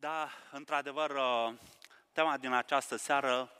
[0.00, 1.52] Da, într-adevăr, uh,
[2.12, 3.50] tema din această seară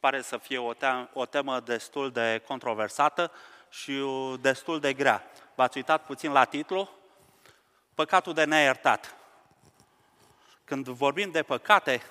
[0.00, 3.32] pare să fie o, te- o temă destul de controversată
[3.70, 4.02] și
[4.40, 5.22] destul de grea.
[5.54, 6.90] V-ați uitat puțin la titlu?
[7.94, 9.16] Păcatul de neiertat.
[10.64, 12.02] Când vorbim de păcate,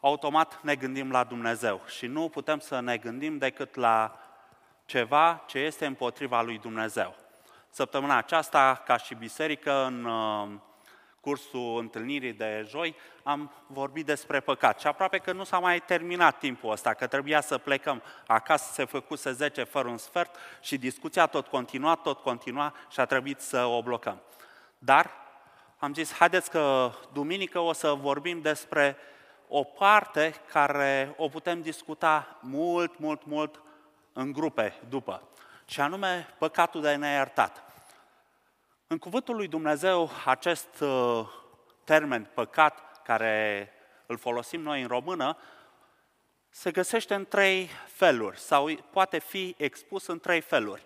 [0.00, 4.18] automat ne gândim la Dumnezeu și nu putem să ne gândim decât la
[4.84, 7.14] ceva ce este împotriva lui Dumnezeu.
[7.70, 10.48] Săptămâna aceasta, ca și biserică, în uh,
[11.28, 14.80] cursul întâlnirii de joi, am vorbit despre păcat.
[14.80, 18.84] Și aproape că nu s-a mai terminat timpul ăsta, că trebuia să plecăm acasă, se
[18.84, 23.64] făcuse 10 fără un sfert și discuția tot continua, tot continua și a trebuit să
[23.64, 24.20] o blocăm.
[24.78, 25.10] Dar
[25.78, 28.96] am zis, haideți că duminică o să vorbim despre
[29.48, 33.62] o parte care o putem discuta mult, mult, mult
[34.12, 35.22] în grupe după,
[35.64, 37.67] și anume păcatul de neiertat.
[38.90, 41.28] În cuvântul lui Dumnezeu, acest uh,
[41.84, 43.70] termen păcat, care
[44.06, 45.36] îl folosim noi în română,
[46.50, 50.84] se găsește în trei feluri sau poate fi expus în trei feluri.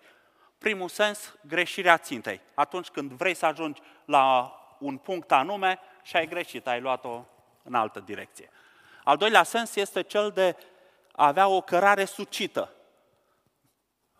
[0.59, 2.41] Primul sens, greșirea țintei.
[2.55, 7.25] Atunci când vrei să ajungi la un punct anume și ai greșit, ai luat-o
[7.63, 8.51] în altă direcție.
[9.05, 10.57] Al doilea sens este cel de
[11.13, 12.73] a avea o cărare sucită.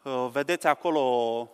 [0.03, 1.51] Uh, vedeți acolo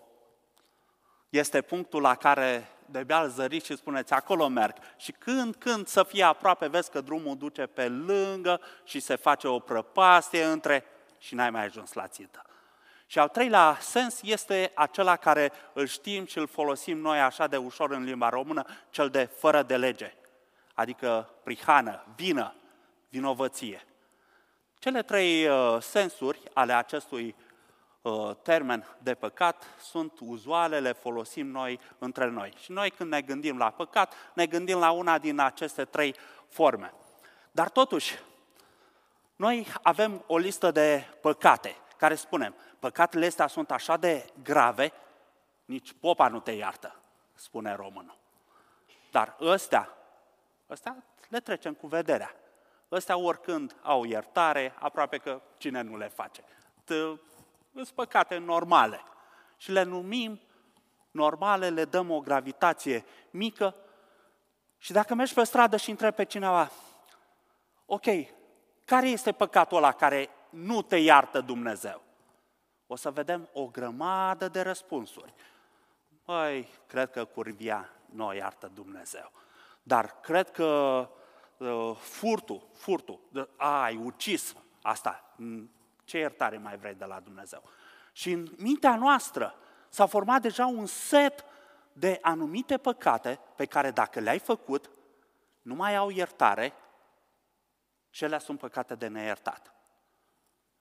[1.28, 4.74] este punctul la care de beal zăriți și spuneți, acolo merg.
[4.96, 9.48] Și când, când să fie aproape, vezi că drumul duce pe lângă și se face
[9.48, 10.84] o prăpastie între
[11.18, 12.42] și n-ai mai ajuns la țită.
[13.06, 17.56] Și al treilea sens este acela care îl știm și îl folosim noi așa de
[17.56, 20.14] ușor în limba română, cel de fără de lege,
[20.74, 22.54] adică prihană, vină,
[23.08, 23.82] vinovăție.
[24.78, 27.47] Cele trei uh, sensuri ale acestui Uh,
[28.42, 32.52] termen de păcat sunt uzuale, le folosim noi între noi.
[32.56, 36.14] Și noi când ne gândim la păcat, ne gândim la una din aceste trei
[36.48, 36.94] forme.
[37.50, 38.18] Dar totuși,
[39.36, 44.92] noi avem o listă de păcate care spunem, păcatele astea sunt așa de grave,
[45.64, 47.00] nici popa nu te iartă,
[47.34, 48.18] spune românul.
[49.10, 49.96] Dar ăstea,
[50.70, 52.34] ăstea le trecem cu vederea.
[52.90, 56.42] Ăstea oricând au iertare, aproape că cine nu le face
[57.72, 59.00] sunt păcate normale.
[59.56, 60.40] Și le numim
[61.10, 63.74] normale, le dăm o gravitație mică.
[64.78, 66.70] Și dacă mergi pe stradă și întrebi pe cineva,
[67.86, 68.04] ok,
[68.84, 72.02] care este păcatul ăla care nu te iartă Dumnezeu?
[72.86, 75.34] O să vedem o grămadă de răspunsuri.
[76.24, 79.32] Păi, cred că curvia nu o iartă Dumnezeu.
[79.82, 80.64] Dar cred că
[81.56, 83.20] uh, furtul, furtul,
[83.56, 85.34] a, ai ucis, asta
[86.08, 87.62] ce iertare mai vrei de la Dumnezeu?
[88.12, 89.54] Și în mintea noastră
[89.88, 91.44] s-a format deja un set
[91.92, 94.90] de anumite păcate pe care dacă le-ai făcut,
[95.62, 96.72] nu mai au iertare
[98.10, 99.72] și ele sunt păcate de neiertat.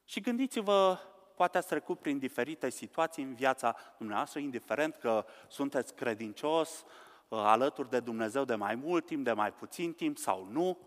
[0.06, 1.00] Și gândiți-vă,
[1.36, 6.84] poate ați trecut prin diferite situații în viața dumneavoastră, indiferent că sunteți credincios,
[7.28, 10.78] uh, alături de Dumnezeu de mai mult timp, de mai puțin timp sau nu,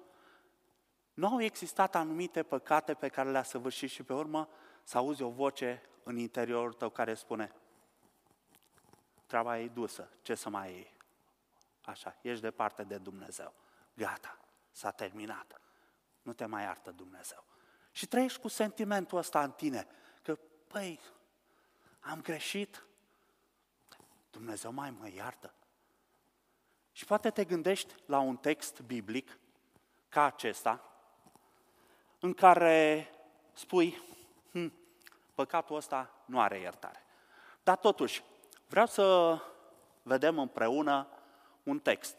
[1.21, 4.49] nu au existat anumite păcate pe care le-a săvârșit și pe urmă
[4.83, 7.53] să auzi o voce în interiorul tău care spune
[9.27, 10.97] treaba e dusă, ce să mai iei?
[11.85, 13.55] Așa, ești departe de Dumnezeu.
[13.95, 14.39] Gata,
[14.71, 15.61] s-a terminat.
[16.23, 17.45] Nu te mai iartă Dumnezeu.
[17.91, 19.87] Și trăiești cu sentimentul ăsta în tine,
[20.23, 21.01] că, păi,
[22.01, 22.87] am greșit,
[24.31, 25.55] Dumnezeu mai mă iartă.
[26.93, 29.39] Și poate te gândești la un text biblic
[30.09, 30.90] ca acesta,
[32.21, 33.09] în care
[33.53, 34.03] spui,
[34.53, 34.73] hm,
[35.35, 37.05] păcatul ăsta nu are iertare.
[37.63, 38.23] Dar totuși,
[38.67, 39.39] vreau să
[40.03, 41.07] vedem împreună
[41.63, 42.17] un text.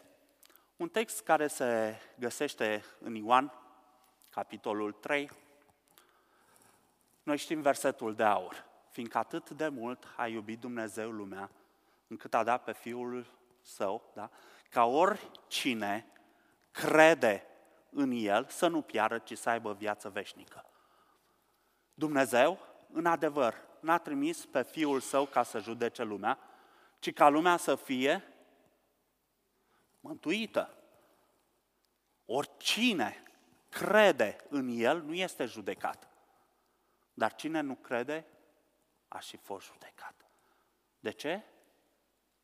[0.76, 3.52] Un text care se găsește în Ioan,
[4.30, 5.30] capitolul 3.
[7.22, 8.64] Noi știm versetul de aur.
[8.90, 11.50] Fiindcă atât de mult a iubit Dumnezeu lumea,
[12.06, 13.26] încât a dat pe Fiul
[13.60, 14.30] Său, da?
[14.70, 16.06] ca oricine
[16.70, 17.46] crede
[17.94, 20.64] în El să nu piară, ci să aibă viață veșnică.
[21.94, 22.58] Dumnezeu,
[22.92, 26.38] în adevăr, n-a trimis pe Fiul Său ca să judece lumea,
[26.98, 28.24] ci ca lumea să fie
[30.00, 30.74] mântuită.
[32.24, 33.22] Oricine
[33.68, 36.08] crede în El nu este judecat.
[37.14, 38.26] Dar cine nu crede,
[39.08, 40.14] a și fost judecat.
[41.00, 41.42] De ce?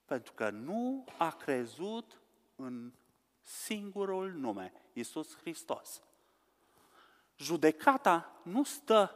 [0.05, 2.21] Pentru că nu a crezut
[2.57, 2.93] în
[3.41, 6.03] singurul nume, Iisus Hristos.
[7.37, 9.15] Judecata nu stă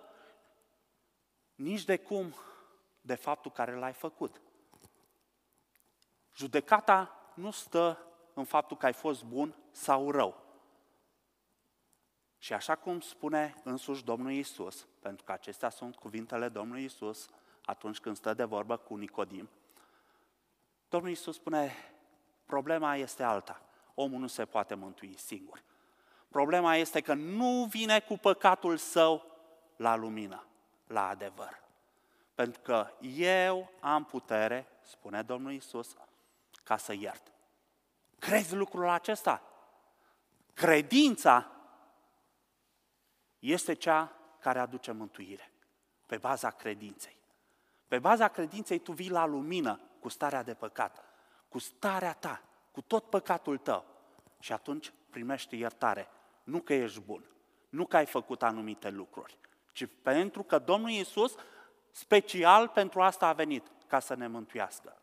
[1.54, 2.34] nici de cum
[3.00, 4.40] de faptul care l-ai făcut.
[6.34, 10.40] Judecata nu stă în faptul că ai fost bun sau rău.
[12.38, 17.28] Și așa cum spune însuși Domnul Isus, pentru că acestea sunt cuvintele Domnului Isus
[17.64, 19.48] atunci când stă de vorbă cu Nicodim,
[20.88, 21.74] Domnul Isus spune,
[22.46, 23.62] problema este alta.
[23.94, 25.62] Omul nu se poate mântui singur.
[26.32, 29.26] Problema este că nu vine cu păcatul său
[29.76, 30.46] la lumină,
[30.86, 31.62] la adevăr.
[32.34, 35.96] Pentru că eu am putere, spune Domnul Isus,
[36.62, 37.32] ca să iert.
[38.18, 39.42] Crezi lucrul acesta?
[40.54, 41.50] Credința
[43.38, 45.52] este cea care aduce mântuire,
[46.06, 47.16] pe baza credinței.
[47.88, 51.04] Pe baza credinței tu vii la lumină cu starea de păcat,
[51.48, 53.84] cu starea ta, cu tot păcatul tău
[54.38, 56.08] și atunci primești iertare.
[56.42, 57.24] Nu că ești bun,
[57.68, 59.38] nu că ai făcut anumite lucruri,
[59.72, 61.34] ci pentru că Domnul Iisus
[61.90, 64.96] special pentru asta a venit, ca să ne mântuiască.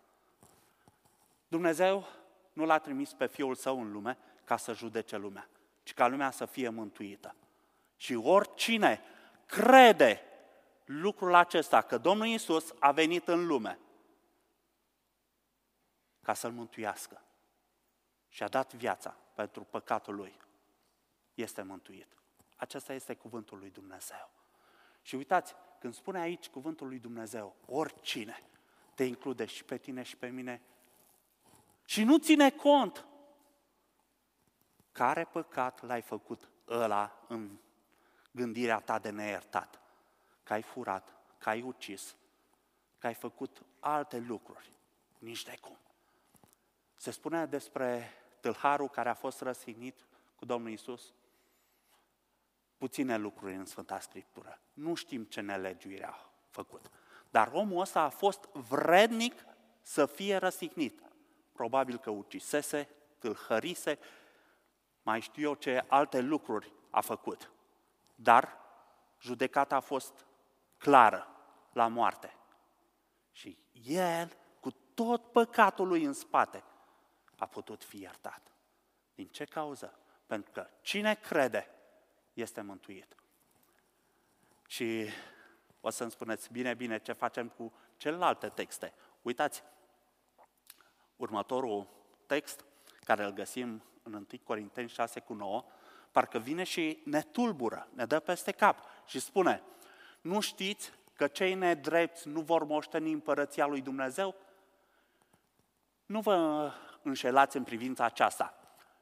[1.47, 2.07] Dumnezeu
[2.53, 5.49] nu l-a trimis pe Fiul Său în lume ca să judece lumea,
[5.83, 7.35] ci ca lumea să fie mântuită.
[7.95, 9.01] Și oricine
[9.45, 10.21] crede
[10.85, 13.79] lucrul acesta, că Domnul Iisus a venit în lume
[16.21, 17.21] ca să-l mântuiască
[18.27, 20.33] și a dat viața pentru păcatul lui,
[21.41, 22.07] este mântuit.
[22.55, 24.29] Acesta este cuvântul lui Dumnezeu.
[25.01, 28.43] Și uitați, când spune aici cuvântul lui Dumnezeu, oricine,
[28.95, 30.61] te include și pe tine și pe mine
[31.85, 33.05] și nu ține cont
[34.91, 37.57] care păcat l-ai făcut ăla în
[38.31, 39.81] gândirea ta de neiertat.
[40.43, 42.15] Că ai furat, că ai ucis,
[42.97, 44.71] că ai făcut alte lucruri.
[45.17, 45.77] Nici de cum.
[46.95, 50.05] Se spune despre tâlharul care a fost răsignit
[50.35, 51.13] cu Domnul Isus
[52.79, 54.61] puține lucruri în Sfânta Scriptură.
[54.73, 56.15] Nu știm ce nelegiuire a
[56.49, 56.89] făcut.
[57.29, 59.45] Dar omul ăsta a fost vrednic
[59.81, 61.01] să fie răsignit.
[61.51, 63.99] Probabil că ucisese, tâlhărise,
[65.01, 67.51] mai știu eu ce alte lucruri a făcut.
[68.15, 68.57] Dar
[69.19, 70.25] judecata a fost
[70.77, 71.27] clară
[71.73, 72.37] la moarte.
[73.31, 76.63] Și el, cu tot păcatul lui în spate,
[77.37, 78.51] a putut fi iertat.
[79.15, 79.99] Din ce cauză?
[80.25, 81.78] Pentru că cine crede
[82.41, 83.15] este mântuit.
[84.67, 85.05] Și
[85.81, 88.93] o să-mi spuneți, bine, bine, ce facem cu celelalte texte?
[89.21, 89.63] Uitați,
[91.15, 91.87] următorul
[92.25, 92.65] text,
[93.03, 95.65] care îl găsim în 1 Corinteni 6 cu 9,
[96.11, 99.63] parcă vine și ne tulbură, ne dă peste cap și spune,
[100.21, 104.35] nu știți că cei nedrepți nu vor moșteni împărăția lui Dumnezeu?
[106.05, 106.71] Nu vă
[107.01, 108.53] înșelați în privința aceasta.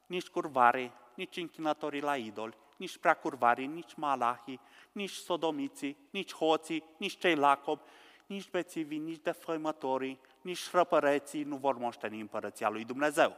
[0.05, 4.59] Nici curvare, nici închinătorii la idoli, nici preacurvarii, nici malahii,
[4.91, 7.79] nici sodomiții, nici hoții, nici cei lacob,
[8.25, 13.35] nici bețivii, nici defăimătorii, nici răpăreții nu vor moșteni împărăția lui Dumnezeu.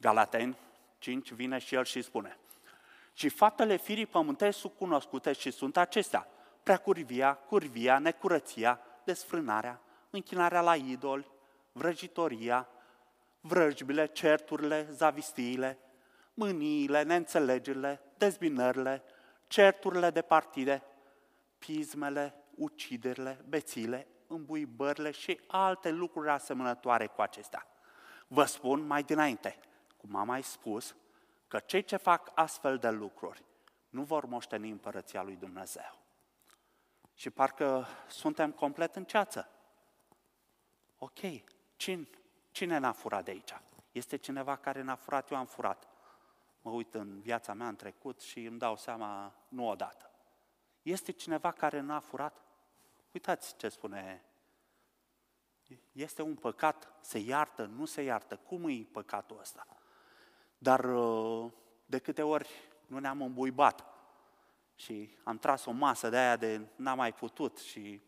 [0.00, 0.56] Galateni
[0.98, 2.38] 5 vine și el și spune,
[3.12, 6.28] și faptele firii pământești sunt cunoscute și sunt acestea,
[6.62, 9.80] preacurvia, curvia, necurăția, desfrânarea,
[10.10, 11.30] închinarea la idoli,
[11.72, 12.68] vrăjitoria,
[13.40, 15.78] vrăjbile, certurile, zavistiile,
[16.34, 19.02] mâniile, neînțelegerile, dezbinările,
[19.46, 20.82] certurile de partide,
[21.58, 27.66] pismele, uciderile, bețile, îmbuibările și alte lucruri asemănătoare cu acestea.
[28.26, 29.58] Vă spun mai dinainte,
[29.96, 30.96] cum am mai spus,
[31.48, 33.44] că cei ce fac astfel de lucruri
[33.88, 35.98] nu vor moșteni împărăția lui Dumnezeu.
[37.14, 39.48] Și parcă suntem complet în ceață.
[40.98, 41.18] Ok,
[41.76, 42.08] cine,
[42.50, 43.54] cine n-a furat de aici?
[43.92, 45.87] Este cineva care n-a furat, eu am furat
[46.68, 50.10] mă uit în viața mea în trecut și îmi dau seama nu odată.
[50.82, 52.42] Este cineva care n-a furat?
[53.12, 54.24] Uitați ce spune.
[55.92, 58.36] Este un păcat, se iartă, nu se iartă.
[58.36, 59.66] Cum e păcatul ăsta?
[60.58, 61.52] Dar uh,
[61.86, 62.48] de câte ori
[62.86, 63.84] nu ne-am îmbuibat
[64.74, 68.02] și am tras o masă de aia de n-am mai putut și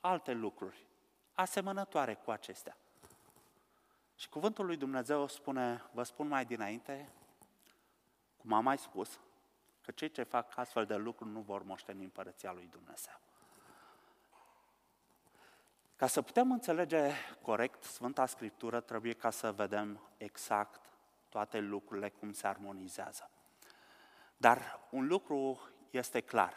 [0.00, 0.86] alte lucruri
[1.34, 2.76] asemănătoare cu acestea.
[4.14, 7.12] Și cuvântul lui Dumnezeu spune, vă spun mai dinainte,
[8.40, 9.20] cum am mai spus,
[9.82, 13.20] că cei ce fac astfel de lucruri nu vor moșteni împărăția lui Dumnezeu.
[15.96, 17.10] Ca să putem înțelege
[17.42, 20.80] corect Sfânta Scriptură, trebuie ca să vedem exact
[21.28, 23.30] toate lucrurile cum se armonizează.
[24.36, 26.54] Dar un lucru este clar.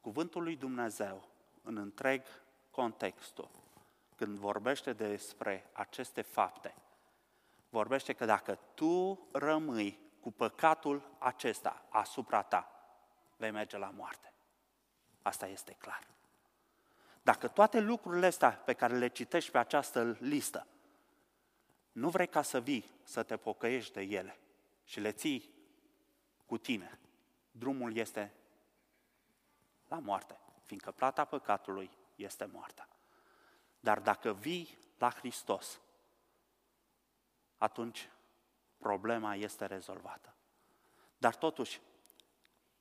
[0.00, 1.28] Cuvântul lui Dumnezeu,
[1.62, 2.22] în întreg
[2.70, 3.50] contextul,
[4.16, 6.74] când vorbește despre aceste fapte,
[7.68, 12.70] vorbește că dacă tu rămâi cu păcatul acesta asupra ta,
[13.36, 14.32] vei merge la moarte.
[15.22, 16.06] Asta este clar.
[17.22, 20.66] Dacă toate lucrurile astea pe care le citești pe această listă
[21.92, 24.38] nu vrei ca să vii, să te pocăiești de ele
[24.84, 25.54] și le ții
[26.46, 26.98] cu tine,
[27.50, 28.34] drumul este
[29.88, 32.88] la moarte, fiindcă plata păcatului este moartea.
[33.80, 35.80] Dar dacă vii la Hristos,
[37.58, 38.08] atunci
[38.84, 40.34] problema este rezolvată.
[41.18, 41.80] Dar totuși,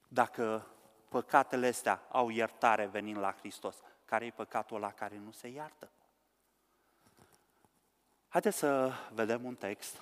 [0.08, 0.68] dacă
[1.10, 5.90] păcatele astea au iertare venind la Hristos, care e păcatul la care nu se iartă?
[8.28, 10.02] Haideți să vedem un text.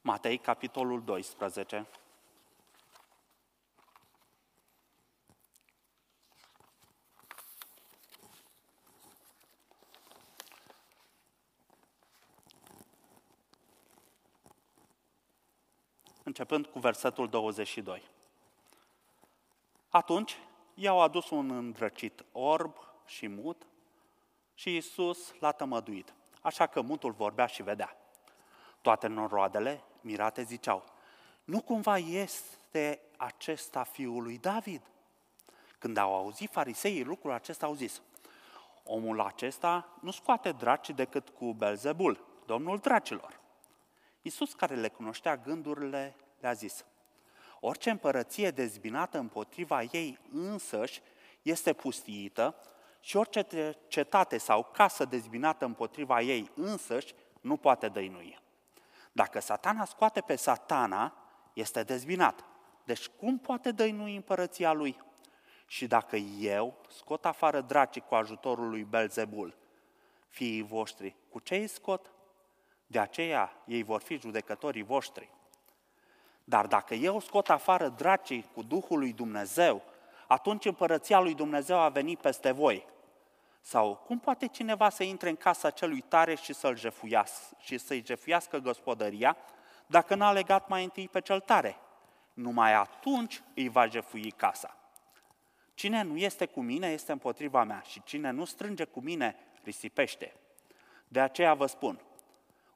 [0.00, 1.86] Matei, capitolul 12.
[16.32, 18.02] Începând cu versetul 22.
[19.88, 20.38] Atunci
[20.74, 23.66] i-au adus un îndrăcit orb și mut
[24.54, 27.96] și Iisus l-a tămăduit, așa că mutul vorbea și vedea.
[28.80, 30.84] Toate noroadele, mirate, ziceau,
[31.44, 34.82] nu cumva este acesta fiul lui David?
[35.78, 38.02] Când au auzit fariseii lucrul acesta, au zis,
[38.84, 43.40] omul acesta nu scoate draci decât cu Belzebul, domnul dracilor.
[44.22, 46.84] Iisus, care le cunoștea gândurile, le-a zis,
[47.60, 51.02] orice împărăție dezbinată împotriva ei însăși
[51.42, 52.56] este pustiită
[53.00, 58.40] și orice cetate sau casă dezbinată împotriva ei însăși nu poate dăinui.
[59.12, 61.14] Dacă satana scoate pe satana,
[61.52, 62.44] este dezbinat.
[62.84, 65.00] Deci cum poate dăinui împărăția lui?
[65.66, 69.56] Și dacă eu scot afară dracii cu ajutorul lui Belzebul,
[70.28, 72.11] fiii voștri, cu ce îi scot?
[72.92, 75.28] De aceea ei vor fi judecătorii voștri.
[76.44, 79.82] Dar dacă eu scot afară dracii cu Duhul lui Dumnezeu,
[80.26, 82.86] atunci împărăția lui Dumnezeu a venit peste voi.
[83.60, 88.02] Sau cum poate cineva să intre în casa celui tare și să-l jefuiască, și să-i
[88.06, 89.36] jefuiască gospodăria,
[89.86, 91.76] dacă n-a legat mai întâi pe cel tare?
[92.32, 94.76] Numai atunci îi va jefui casa.
[95.74, 100.34] Cine nu este cu mine este împotriva mea și cine nu strânge cu mine risipește.
[101.08, 102.00] De aceea vă spun,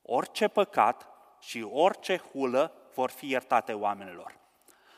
[0.07, 1.09] orice păcat
[1.41, 4.39] și orice hulă vor fi iertate oamenilor.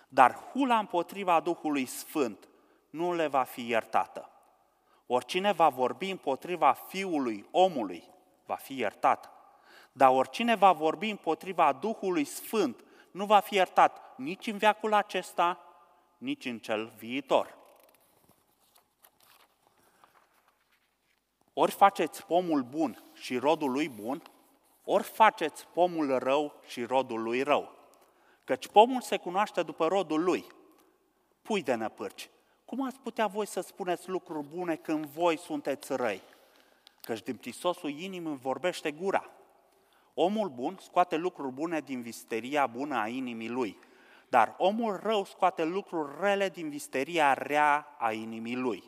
[0.08, 2.48] Dar hula împotriva Duhului Sfânt
[2.90, 4.30] nu le va fi iertată.
[5.06, 8.04] Oricine va vorbi împotriva Fiului omului
[8.46, 9.30] va fi iertat.
[9.92, 15.60] Dar oricine va vorbi împotriva Duhului Sfânt nu va fi iertat nici în veacul acesta,
[16.18, 17.56] nici în cel viitor.
[21.52, 24.22] Ori faceți pomul bun și rodul lui bun,
[24.90, 27.72] ori faceți pomul rău și rodul lui rău.
[28.44, 30.46] Căci pomul se cunoaște după rodul lui.
[31.42, 32.30] Pui de năpârci.
[32.64, 36.22] Cum ați putea voi să spuneți lucruri bune când voi sunteți răi?
[37.00, 39.30] Căci din prisosul inimii vorbește gura.
[40.14, 43.78] Omul bun scoate lucruri bune din visteria bună a inimii lui,
[44.28, 48.84] dar omul rău scoate lucruri rele din visteria rea a inimii lui.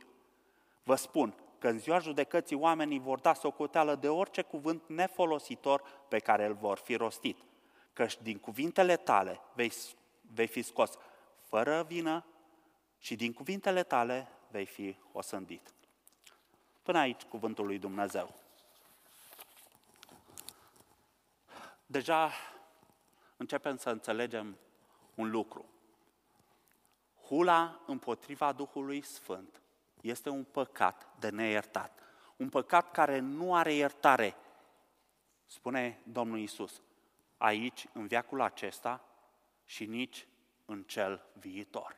[0.82, 6.18] Vă spun că în ziua judecății oamenii vor da socoteală de orice cuvânt nefolositor pe
[6.18, 7.36] care îl vor fi rostit
[7.92, 9.72] căci din cuvintele tale vei,
[10.20, 10.98] vei fi scos
[11.40, 12.24] fără vină
[12.98, 15.74] și din cuvintele tale vei fi osândit.
[16.82, 18.34] Până aici cuvântul lui Dumnezeu.
[21.86, 22.30] Deja
[23.36, 24.56] începem să înțelegem
[25.14, 25.64] un lucru.
[27.26, 29.59] Hula împotriva Duhului Sfânt
[30.00, 32.02] este un păcat de neiertat.
[32.36, 34.36] Un păcat care nu are iertare,
[35.46, 36.82] spune Domnul Isus
[37.36, 39.04] aici, în viacul acesta
[39.64, 40.26] și nici
[40.64, 41.96] în cel viitor.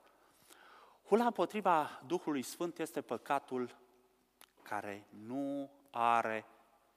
[1.06, 3.76] Hula împotriva Duhului Sfânt este păcatul
[4.62, 6.46] care nu are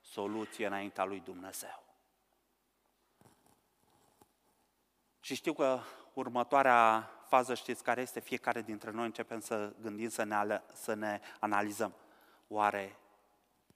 [0.02, 1.84] soluție înaintea lui Dumnezeu.
[5.20, 5.80] Și știu că
[6.16, 8.20] următoarea fază știți care este?
[8.20, 11.94] Fiecare dintre noi începem să gândim, să ne, să ne analizăm.
[12.48, 13.00] Oare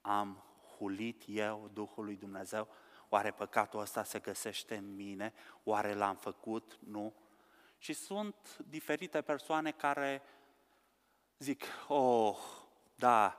[0.00, 0.44] am
[0.76, 2.68] hulit eu Duhul lui Dumnezeu?
[3.08, 5.32] Oare păcatul ăsta se găsește în mine?
[5.64, 6.78] Oare l-am făcut?
[6.86, 7.14] Nu.
[7.78, 10.22] Și sunt diferite persoane care
[11.38, 12.38] zic, oh,
[12.94, 13.38] da,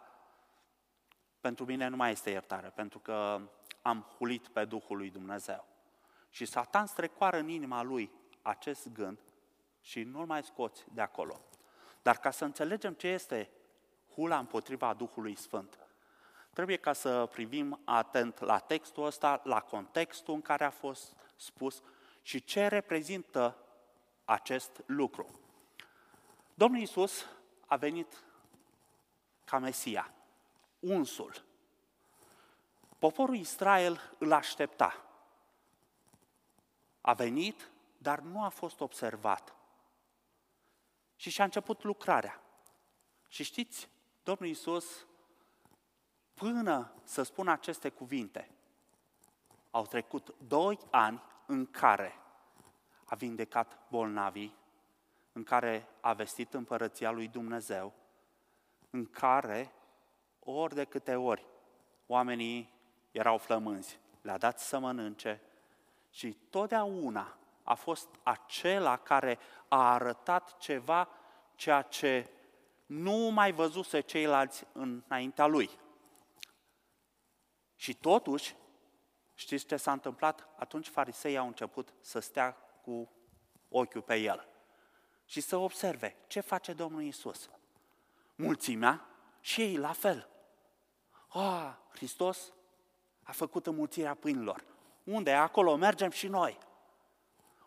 [1.39, 3.41] pentru mine nu mai este iertare, pentru că
[3.81, 5.65] am hulit pe Duhul lui Dumnezeu.
[6.29, 9.19] Și Satan strecoară în inima lui acest gând
[9.81, 11.41] și nu-l mai scoți de acolo.
[12.01, 13.49] Dar ca să înțelegem ce este
[14.13, 15.79] hula împotriva Duhului Sfânt,
[16.53, 21.81] Trebuie ca să privim atent la textul ăsta, la contextul în care a fost spus
[22.21, 23.57] și ce reprezintă
[24.25, 25.39] acest lucru.
[26.53, 27.25] Domnul Iisus
[27.65, 28.23] a venit
[29.45, 30.13] ca Mesia,
[30.79, 31.43] unsul.
[32.99, 35.05] Poporul Israel îl aștepta.
[37.01, 37.71] A venit,
[38.01, 39.55] dar nu a fost observat.
[41.15, 42.41] Și și-a început lucrarea.
[43.27, 43.89] Și știți,
[44.23, 45.07] Domnul Iisus,
[46.33, 48.49] până să spună aceste cuvinte,
[49.71, 52.15] au trecut doi ani în care
[53.05, 54.55] a vindecat bolnavii,
[55.31, 57.93] în care a vestit împărăția lui Dumnezeu,
[58.89, 59.71] în care,
[60.39, 61.45] ori de câte ori,
[62.07, 62.73] oamenii
[63.11, 65.41] erau flămânzi, le-a dat să mănânce
[66.09, 71.09] și totdeauna a fost acela care a arătat ceva
[71.55, 72.29] ceea ce
[72.85, 75.69] nu mai văzuse ceilalți înaintea lui.
[77.75, 78.55] Și totuși,
[79.33, 80.47] știți ce s-a întâmplat?
[80.57, 82.51] Atunci farisei au început să stea
[82.81, 83.11] cu
[83.69, 84.47] ochiul pe el
[85.25, 87.49] și să observe ce face Domnul Isus.
[88.35, 89.05] Mulțimea
[89.39, 90.29] și ei la fel.
[91.27, 92.53] Ah, Hristos
[93.23, 94.63] a făcut înmulțirea pâinilor.
[95.03, 95.31] Unde?
[95.31, 96.57] Acolo mergem și noi.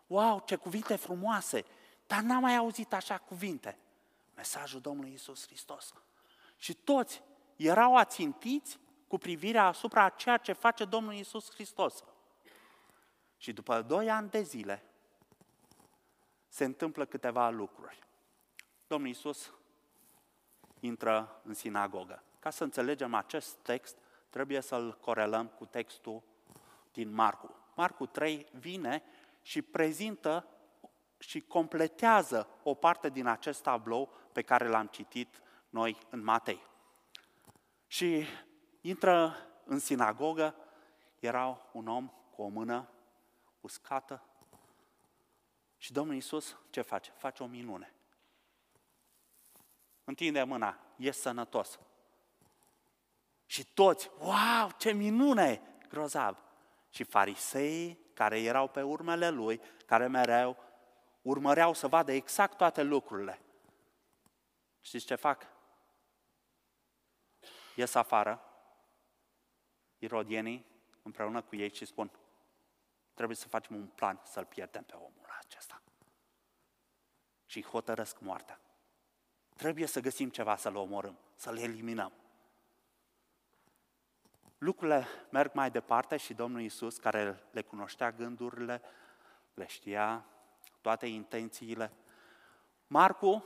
[0.07, 1.65] Wow, ce cuvinte frumoase!
[2.07, 3.77] Dar n-am mai auzit așa cuvinte.
[4.35, 5.93] Mesajul Domnului Isus Hristos.
[6.57, 7.21] Și toți
[7.55, 12.03] erau ațintiți cu privirea asupra ceea ce face Domnul Isus Hristos.
[13.37, 14.83] Și după doi ani de zile
[16.47, 17.99] se întâmplă câteva lucruri.
[18.87, 19.51] Domnul Isus
[20.79, 22.23] intră în sinagogă.
[22.39, 23.97] Ca să înțelegem acest text,
[24.29, 26.23] trebuie să-l corelăm cu textul
[26.91, 27.55] din Marcu.
[27.75, 29.03] Marcu 3 vine
[29.45, 30.47] și prezintă
[31.17, 36.67] și completează o parte din acest tablou pe care l-am citit noi în Matei.
[37.87, 38.25] Și
[38.81, 40.55] intră în sinagogă,
[41.19, 42.89] era un om cu o mână
[43.61, 44.23] uscată
[45.77, 47.11] și Domnul Iisus ce face?
[47.11, 47.93] Face o minune.
[50.03, 51.79] Întinde mâna, e sănătos.
[53.45, 56.43] Și toți, wow, ce minune, grozav.
[56.89, 60.57] Și farisei care erau pe urmele lui, care mereu
[61.21, 63.41] urmăreau să vadă exact toate lucrurile.
[64.81, 65.47] Știți ce fac?
[67.75, 68.41] Ies afară,
[69.97, 70.65] irodienii,
[71.01, 72.11] împreună cu ei și spun,
[73.13, 75.81] trebuie să facem un plan să-l pierdem pe omul acesta.
[77.45, 78.59] Și hotărăsc moartea.
[79.55, 82.13] Trebuie să găsim ceva să-l omorâm, să-l eliminăm.
[84.57, 88.81] Lucrurile merg mai departe și Domnul Isus, care le cunoștea gândurile,
[89.53, 90.25] le știa
[90.81, 91.91] toate intențiile,
[92.87, 93.43] Marcu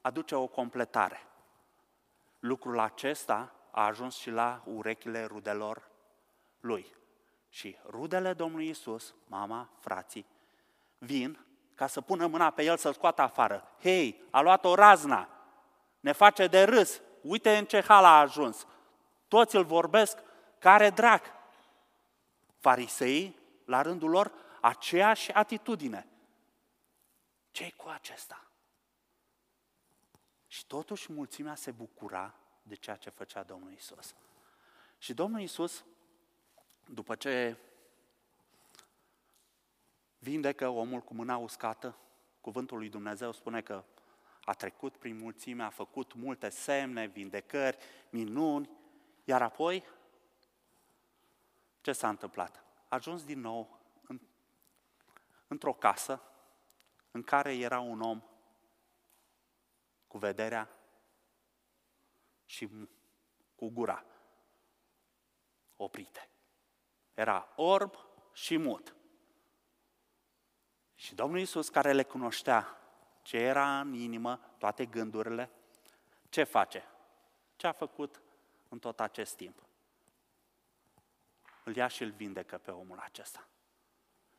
[0.00, 1.26] aduce o completare.
[2.38, 5.88] Lucrul acesta a ajuns și la urechile rudelor
[6.60, 6.86] lui.
[7.48, 10.26] Și rudele Domnului Isus, mama, frații,
[10.98, 13.68] vin ca să pună mâna pe el să-l scoată afară.
[13.80, 15.28] Hei, a luat o razna,
[16.00, 18.66] ne face de râs, uite în ce hal a ajuns.
[19.34, 20.18] Toți îl vorbesc,
[20.58, 21.24] care drac.
[22.58, 26.06] Farisei, la rândul lor, aceeași atitudine.
[27.50, 28.46] ce cu acesta?
[30.46, 34.14] Și totuși mulțimea se bucura de ceea ce făcea Domnul Isus.
[34.98, 35.84] Și Domnul Isus,
[36.86, 37.56] după ce
[40.18, 41.96] vindecă omul cu mâna uscată,
[42.40, 43.84] cuvântul lui Dumnezeu spune că
[44.44, 47.76] a trecut prin mulțime, a făcut multe semne, vindecări,
[48.10, 48.82] minuni,
[49.24, 49.84] iar apoi
[51.80, 52.56] ce s-a întâmplat?
[52.88, 54.20] A ajuns din nou în,
[55.46, 56.22] într-o casă
[57.10, 58.22] în care era un om
[60.06, 60.70] cu vederea
[62.44, 62.68] și
[63.54, 64.04] cu gura
[65.76, 66.28] oprite.
[67.14, 67.94] Era orb
[68.32, 68.94] și mut.
[70.94, 72.78] Și Domnul Iisus, care le cunoștea
[73.22, 75.50] ce era în inimă, toate gândurile,
[76.28, 76.84] ce face?
[77.56, 78.22] Ce a făcut
[78.74, 79.62] în tot acest timp?
[81.64, 83.48] Îl ia și îl vindecă pe omul acesta.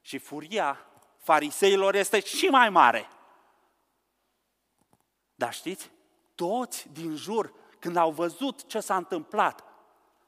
[0.01, 0.85] Și furia
[1.17, 3.09] fariseilor este și mai mare.
[5.35, 5.91] Dar știți,
[6.35, 9.63] toți din jur, când au văzut ce s-a întâmplat,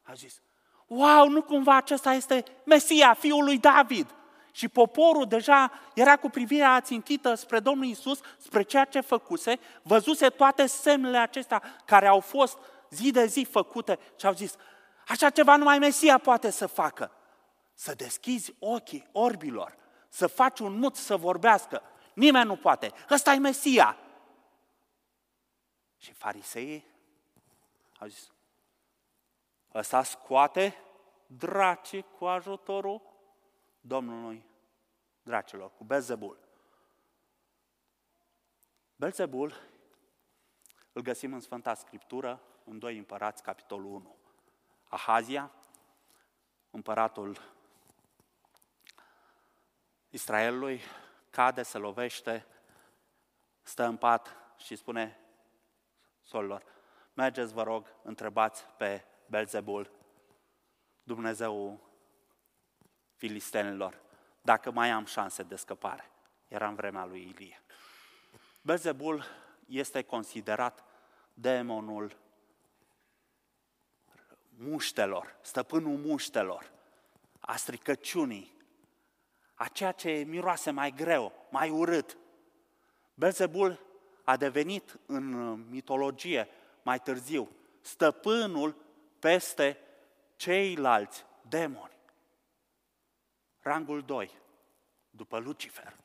[0.04, 0.41] au zis,
[0.86, 4.15] wow, nu cumva acesta este Mesia, fiul lui David.
[4.52, 10.30] Și poporul deja era cu privirea ațintită spre Domnul Isus, spre ceea ce făcuse, văzuse
[10.30, 12.58] toate semnele acestea care au fost
[12.89, 14.56] zi de zi făcute și au zis,
[15.08, 17.12] așa ceva numai Mesia poate să facă.
[17.73, 19.78] Să deschizi ochii orbilor,
[20.10, 21.82] să faci un mut să vorbească.
[22.13, 22.91] Nimeni nu poate.
[23.10, 23.97] Ăsta e Mesia.
[25.97, 26.86] Și fariseii
[28.00, 28.32] au zis,
[29.73, 30.76] ăsta scoate
[31.28, 33.02] draci cu ajutorul
[33.82, 34.45] Domnului
[35.23, 36.39] dracilor, cu Belzebul.
[38.95, 39.54] Belzebul
[40.91, 44.16] îl găsim în Sfânta Scriptură, în 2 Împărați, capitolul 1.
[44.88, 45.52] Ahazia,
[46.70, 47.38] împăratul
[50.10, 50.82] Israelului,
[51.30, 52.46] cade, se lovește,
[53.62, 55.20] stă în pat și spune
[56.22, 56.64] solilor,
[57.14, 59.92] mergeți, vă rog, întrebați pe Belzebul,
[61.04, 61.82] Dumnezeu
[63.16, 64.02] filistenilor,
[64.42, 66.12] dacă mai am șanse de scăpare.
[66.48, 67.62] Era în vremea lui Ilie.
[68.62, 69.24] Belzebul
[69.68, 70.84] este considerat
[71.34, 72.26] demonul
[74.58, 76.72] muștelor, stăpânul muștelor,
[77.39, 78.56] a stricăciunii,
[79.54, 82.17] a ceea ce miroase mai greu, mai urât.
[83.13, 83.86] Belzebul
[84.24, 86.48] a devenit în mitologie
[86.84, 87.50] mai târziu
[87.82, 88.76] stăpânul
[89.20, 89.78] peste
[90.36, 91.98] ceilalți demoni.
[93.60, 94.32] Rangul 2,
[95.10, 95.98] după Lucifer.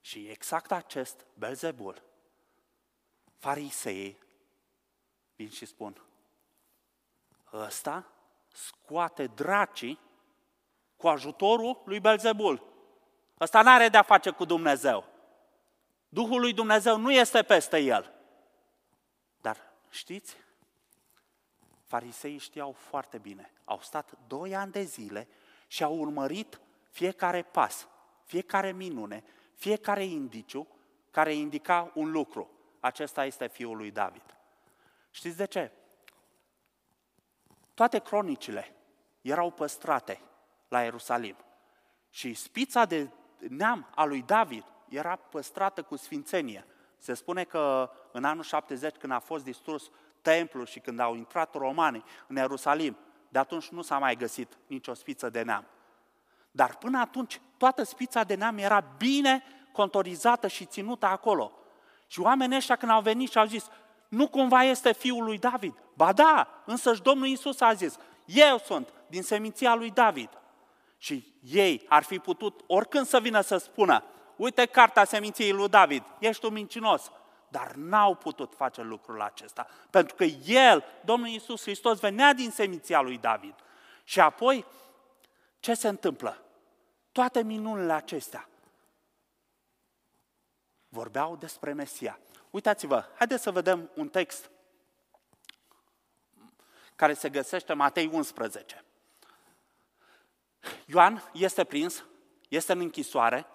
[0.00, 2.02] Și exact acest Belzebul,
[3.38, 4.18] farisei
[5.36, 6.02] vin și spun,
[7.52, 8.06] ăsta
[8.52, 10.00] scoate dracii
[10.96, 12.70] cu ajutorul lui Belzebul.
[13.40, 15.04] Ăsta nu are de-a face cu Dumnezeu.
[16.08, 18.12] Duhul lui Dumnezeu nu este peste el.
[19.40, 19.56] Dar
[19.90, 20.36] știți,
[21.86, 23.52] fariseii știau foarte bine.
[23.64, 25.28] Au stat doi ani de zile
[25.66, 26.60] și au urmărit
[26.90, 27.88] fiecare pas,
[28.24, 30.66] fiecare minune, fiecare indiciu
[31.10, 32.50] care indica un lucru.
[32.80, 34.36] Acesta este fiul lui David.
[35.10, 35.70] Știți de ce?
[37.74, 38.74] Toate cronicile
[39.20, 40.20] erau păstrate
[40.68, 41.36] la Ierusalim.
[42.10, 43.10] Și spița de
[43.48, 46.66] neam a lui David era păstrată cu sfințenie.
[46.98, 49.90] Se spune că în anul 70, când a fost distrus
[50.22, 52.96] templul și când au intrat romanii în Ierusalim,
[53.28, 55.66] de atunci nu s-a mai găsit nicio spiță de neam.
[56.50, 61.52] Dar până atunci, toată spița de neam era bine contorizată și ținută acolo.
[62.06, 63.68] Și oamenii ăștia când au venit și au zis,
[64.12, 65.74] nu cumva este fiul lui David?
[65.94, 70.28] Ba da, însăși Domnul Iisus a zis, eu sunt din seminția lui David.
[70.98, 74.04] Și ei ar fi putut oricând să vină să spună,
[74.36, 77.10] uite cartea seminției lui David, ești un mincinos.
[77.48, 83.00] Dar n-au putut face lucrul acesta, pentru că El, Domnul Iisus Hristos, venea din seminția
[83.00, 83.54] lui David.
[84.04, 84.64] Și apoi,
[85.60, 86.42] ce se întâmplă?
[87.12, 88.48] Toate minunile acestea
[90.88, 92.18] vorbeau despre Mesia.
[92.52, 94.50] Uitați-vă, haideți să vedem un text
[96.96, 98.84] care se găsește în Matei 11.
[100.86, 102.04] Ioan este prins,
[102.48, 103.46] este în închisoare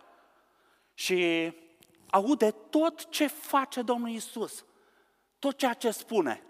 [0.94, 1.52] și
[2.10, 4.66] aude tot ce face Domnul Isus,
[5.40, 6.44] tot ceea ce spune.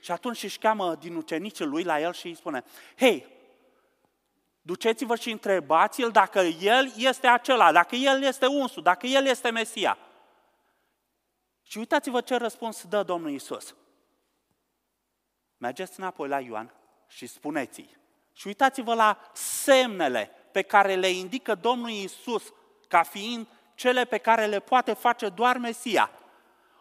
[0.00, 2.64] Și atunci își cheamă din ucenicii lui la el și îi spune,
[2.96, 3.26] hei,
[4.60, 9.98] duceți-vă și întrebați-l dacă el este acela, dacă el este unsul, dacă el este Mesia.
[11.66, 13.74] Și uitați-vă ce răspuns dă Domnul Isus.
[15.56, 16.74] Mergeți înapoi la Ioan
[17.06, 17.96] și spuneți-i.
[18.32, 22.52] Și uitați-vă la semnele pe care le indică Domnul Isus
[22.88, 26.10] ca fiind cele pe care le poate face doar Mesia.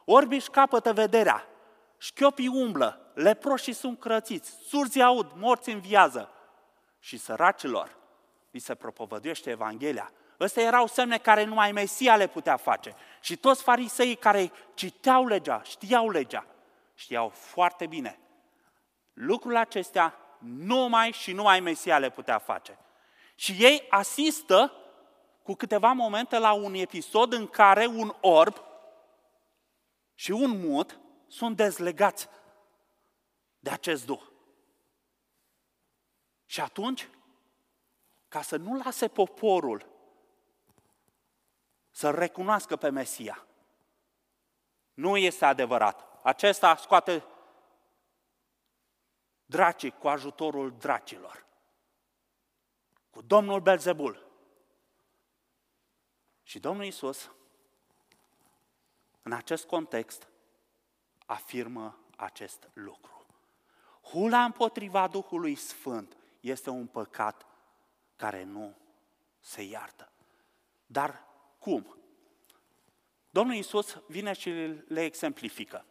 [0.05, 1.47] Orbi își capătă vederea,
[1.97, 6.29] șchiopii umblă, leproșii sunt crățiți, surzi aud, morți înviază
[6.99, 7.97] și săracilor
[8.51, 10.11] li se propovăduiește Evanghelia.
[10.43, 12.95] Ăstea erau semne care numai Mesia le putea face.
[13.21, 16.45] Și toți fariseii care citeau legea, știau legea,
[16.93, 18.19] știau foarte bine.
[19.13, 22.77] Lucrul acestea numai și numai Mesia le putea face.
[23.35, 24.73] Și ei asistă
[25.43, 28.63] cu câteva momente la un episod în care un orb
[30.13, 32.29] și un mut sunt dezlegați
[33.59, 34.21] de acest duh.
[36.45, 37.09] Și atunci,
[38.27, 39.92] ca să nu lase poporul
[41.93, 43.45] să recunoască pe Mesia,
[44.93, 46.19] nu este adevărat.
[46.23, 47.23] Acesta scoate
[49.45, 51.45] dracii cu ajutorul dracilor,
[53.09, 54.31] cu Domnul Belzebul.
[56.43, 57.31] Și Domnul Isus,
[59.21, 60.27] în acest context,
[61.25, 63.25] afirmă acest lucru.
[64.01, 67.45] Hula împotriva Duhului Sfânt este un păcat
[68.15, 68.77] care nu
[69.39, 70.11] se iartă.
[70.85, 71.31] Dar
[71.63, 71.97] cum?
[73.29, 74.49] Domnul Isus vine și
[74.87, 75.85] le exemplifică.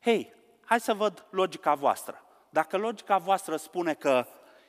[0.00, 0.32] Hei,
[0.64, 2.24] hai să văd logica voastră.
[2.50, 4.26] Dacă logica voastră spune că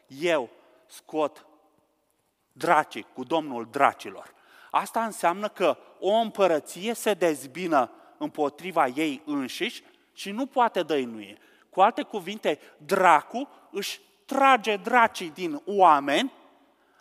[0.07, 0.49] eu
[0.85, 1.45] scot
[2.51, 4.33] dracii cu Domnul dracilor,
[4.71, 11.37] asta înseamnă că o împărăție se dezbină împotriva ei înșiși și nu poate dăinuie.
[11.69, 16.33] Cu alte cuvinte, dracu își trage dracii din oameni,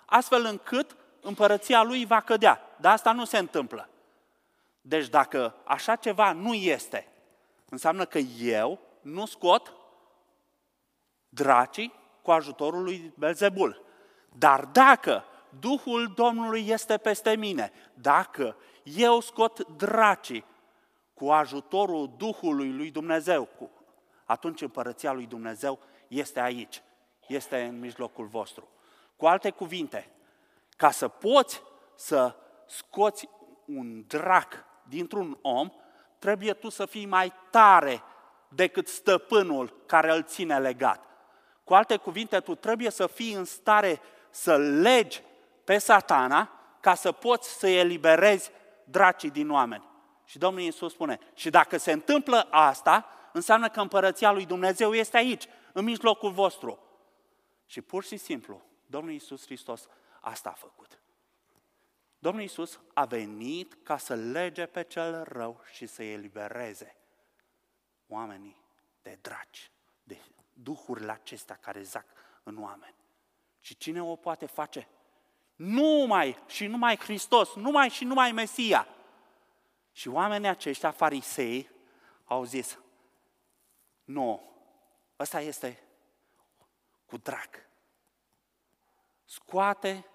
[0.06, 2.69] astfel încât împărăția lui va cădea.
[2.80, 3.88] Dar asta nu se întâmplă.
[4.80, 7.08] Deci dacă așa ceva nu este,
[7.68, 9.74] înseamnă că eu nu scot
[11.28, 13.84] dracii cu ajutorul lui Belzebul.
[14.32, 15.24] Dar dacă
[15.58, 20.44] Duhul Domnului este peste mine, dacă eu scot dracii
[21.14, 23.48] cu ajutorul Duhului lui Dumnezeu,
[24.24, 26.82] atunci împărăția lui Dumnezeu este aici,
[27.26, 28.68] este în mijlocul vostru.
[29.16, 30.10] Cu alte cuvinte,
[30.76, 31.62] ca să poți
[31.94, 32.34] să
[32.70, 33.28] scoți
[33.64, 35.70] un drac dintr-un om,
[36.18, 38.02] trebuie tu să fii mai tare
[38.48, 41.04] decât stăpânul care îl ține legat.
[41.64, 45.22] Cu alte cuvinte, tu trebuie să fii în stare să legi
[45.64, 48.50] pe satana ca să poți să eliberezi
[48.85, 49.88] dracii din oameni.
[50.24, 55.16] Și Domnul Iisus spune, și dacă se întâmplă asta, înseamnă că împărăția lui Dumnezeu este
[55.16, 56.78] aici, în mijlocul vostru.
[57.66, 59.88] Și pur și simplu, Domnul Iisus Hristos
[60.20, 60.98] asta a făcut.
[62.22, 66.96] Domnul Iisus a venit ca să lege pe cel rău și să elibereze
[68.09, 68.56] oamenii
[69.02, 69.70] de draci,
[70.02, 70.18] de
[70.52, 72.06] duhurile acestea care zac
[72.42, 72.94] în oameni.
[73.61, 74.88] Și cine o poate face?
[75.56, 78.87] Numai și numai Hristos, numai și numai Mesia.
[79.92, 81.70] Și oamenii aceștia, farisei,
[82.24, 82.78] au zis,
[84.04, 84.52] nu,
[85.18, 85.83] ăsta este
[87.06, 87.48] cu drac.
[89.24, 90.06] Scoate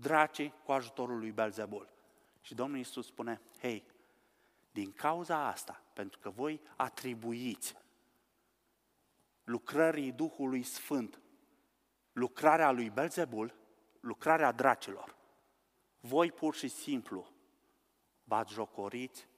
[0.00, 1.88] dracii cu ajutorul lui Belzebul.
[2.40, 3.84] Și Domnul Iisus spune, hei,
[4.70, 7.76] din cauza asta, pentru că voi atribuiți
[9.44, 11.20] lucrării Duhului Sfânt,
[12.12, 13.54] lucrarea lui Belzebul,
[14.00, 15.16] lucrarea dracilor,
[16.00, 17.28] voi pur și simplu
[18.48, 19.28] jocoriți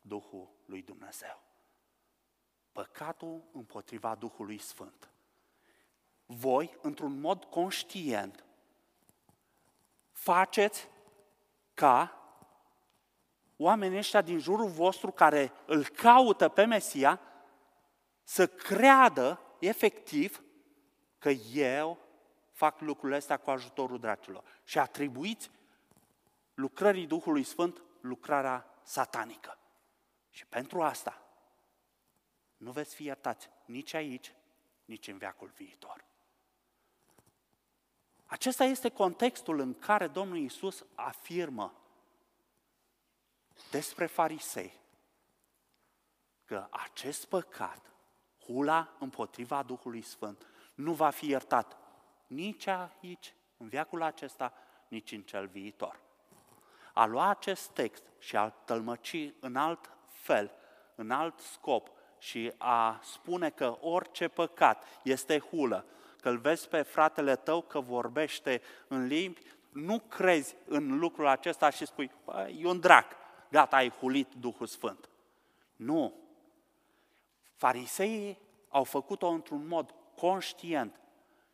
[0.00, 1.42] Duhul lui Dumnezeu.
[2.72, 5.10] Păcatul împotriva Duhului Sfânt.
[6.26, 8.44] Voi, într-un mod conștient,
[10.14, 10.88] faceți
[11.74, 12.18] ca
[13.56, 17.20] oamenii ăștia din jurul vostru care îl caută pe Mesia
[18.22, 20.42] să creadă efectiv
[21.18, 21.98] că eu
[22.50, 24.44] fac lucrurile astea cu ajutorul dracilor.
[24.64, 25.50] Și atribuiți
[26.54, 29.58] lucrării Duhului Sfânt lucrarea satanică.
[30.30, 31.22] Și pentru asta
[32.56, 34.34] nu veți fi iertați nici aici,
[34.84, 36.04] nici în veacul viitor.
[38.34, 41.74] Acesta este contextul în care Domnul Isus afirmă
[43.70, 44.72] despre farisei
[46.44, 47.92] că acest păcat,
[48.44, 51.76] hula împotriva Duhului Sfânt, nu va fi iertat
[52.26, 54.52] nici aici, în viacul acesta,
[54.88, 56.00] nici în cel viitor.
[56.92, 60.50] A lua acest text și a tălmăci în alt fel,
[60.94, 65.86] în alt scop și a spune că orice păcat este hulă,
[66.24, 69.40] că îl vezi pe fratele tău că vorbește în limbi,
[69.72, 72.10] nu crezi în lucrul acesta și spui,
[72.58, 73.16] e un drac,
[73.50, 75.08] gata, ai hulit Duhul Sfânt.
[75.76, 76.14] Nu.
[77.54, 81.00] Fariseii au făcut-o într-un mod conștient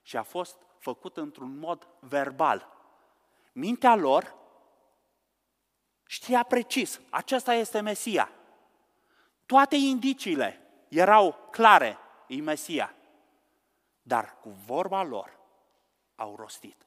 [0.03, 2.69] și a fost făcut într-un mod verbal.
[3.53, 4.35] Mintea lor
[6.07, 8.31] știa precis, acesta este Mesia.
[9.47, 12.95] Toate indiciile erau clare, e Mesia.
[14.03, 15.39] Dar cu vorba lor
[16.15, 16.87] au rostit.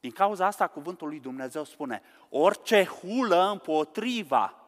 [0.00, 4.58] Din cauza asta, cuvântul lui Dumnezeu spune, orice hulă împotriva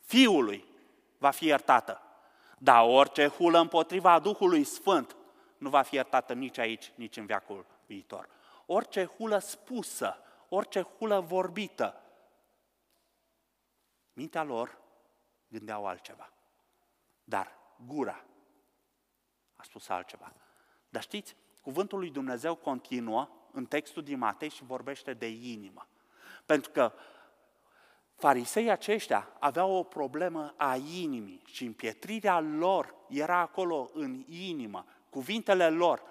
[0.00, 0.64] Fiului
[1.18, 2.02] va fi iertată.
[2.58, 5.16] Dar orice hulă împotriva Duhului Sfânt
[5.58, 8.28] nu va fi iertată nici aici, nici în veacul viitor.
[8.66, 10.16] Orice hulă spusă,
[10.48, 12.02] orice hulă vorbită,
[14.12, 14.78] mintea lor
[15.48, 16.32] gândeau altceva.
[17.24, 18.24] Dar gura
[19.62, 20.32] a spus altceva.
[20.88, 25.86] Dar știți, cuvântul lui Dumnezeu continuă în textul din Matei și vorbește de inimă.
[26.46, 26.92] Pentru că
[28.16, 34.84] farisei aceștia aveau o problemă a inimii și împietrirea lor era acolo în inimă.
[35.10, 36.02] Cuvintele lor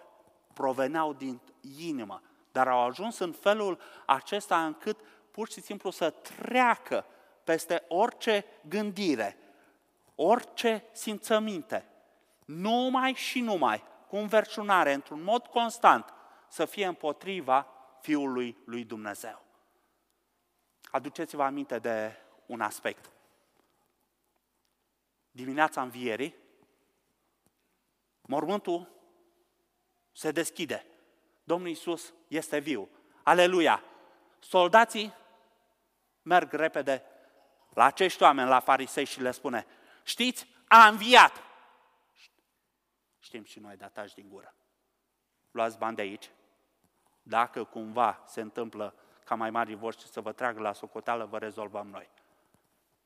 [0.53, 1.41] proveneau din
[1.77, 4.99] inimă, dar au ajuns în felul acesta încât
[5.31, 7.05] pur și simplu să treacă
[7.43, 9.37] peste orice gândire,
[10.15, 11.90] orice simțăminte,
[12.51, 16.13] numai și numai cu înverșunare, într-un mod constant,
[16.47, 17.67] să fie împotriva
[18.01, 19.45] Fiului lui Dumnezeu.
[20.91, 23.11] Aduceți-vă aminte de un aspect.
[25.31, 26.35] Dimineața învierii,
[28.21, 28.89] mormântul
[30.11, 30.85] se deschide.
[31.43, 32.89] Domnul Iisus este viu.
[33.23, 33.83] Aleluia!
[34.39, 35.13] Soldații
[36.21, 37.03] merg repede
[37.69, 39.65] la acești oameni, la farisei și le spune,
[40.03, 41.50] știți, a înviat!
[43.21, 44.53] Știm și noi, datași din gură.
[45.51, 46.31] Luați bani de aici.
[47.21, 51.87] Dacă cumva se întâmplă ca mai mari voștri să vă tragă la socoteală, vă rezolvăm
[51.87, 52.09] noi.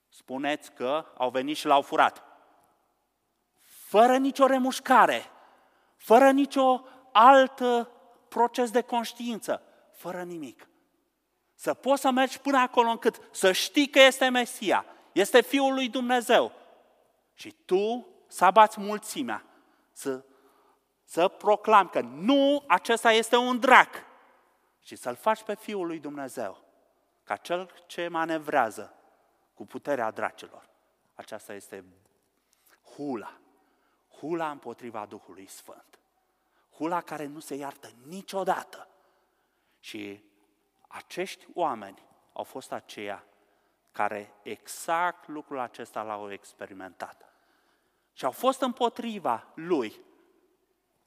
[0.09, 2.23] Spuneți că au venit și l-au furat.
[3.61, 5.31] Fără nicio remușcare,
[5.95, 7.91] fără nicio altă
[8.27, 10.69] proces de conștiință, fără nimic.
[11.53, 15.89] Să poți să mergi până acolo încât să știi că este Mesia, este Fiul lui
[15.89, 16.51] Dumnezeu.
[17.33, 19.45] Și tu să abați mulțimea,
[19.95, 20.23] să,
[21.03, 23.89] să proclam că nu, acesta este un drac.
[24.83, 26.57] Și să-l faci pe Fiul lui Dumnezeu,
[27.23, 28.93] ca cel ce manevrează
[29.53, 30.69] cu puterea dracilor.
[31.13, 31.85] Aceasta este
[32.95, 33.37] hula.
[34.19, 35.99] Hula împotriva Duhului Sfânt.
[36.71, 38.87] Hula care nu se iartă niciodată.
[39.79, 40.23] Și
[40.87, 43.23] acești oameni au fost aceia
[43.91, 47.34] care exact lucrul acesta l-au experimentat.
[48.15, 49.99] Și au fost împotriva lui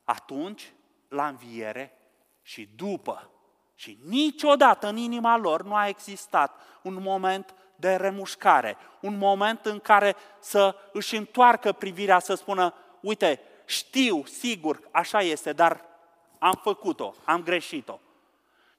[0.04, 0.72] atunci,
[1.08, 1.98] la înviere
[2.42, 3.30] și după.
[3.74, 9.80] Și niciodată în inima lor nu a existat un moment de remușcare, un moment în
[9.80, 15.84] care să își întoarcă privirea, să spună, uite, știu, sigur, așa este, dar
[16.38, 17.98] am făcut-o, am greșit-o.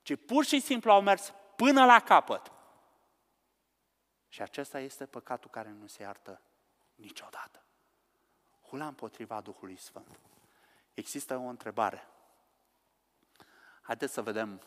[0.02, 2.52] Ci pur și simplu au mers până la capăt.
[4.28, 6.42] Și acesta este păcatul care nu se iartă
[6.96, 7.64] niciodată.
[8.70, 10.20] Hula împotriva Duhului Sfânt.
[10.94, 12.08] Există o întrebare.
[13.82, 14.62] Haideți să vedem.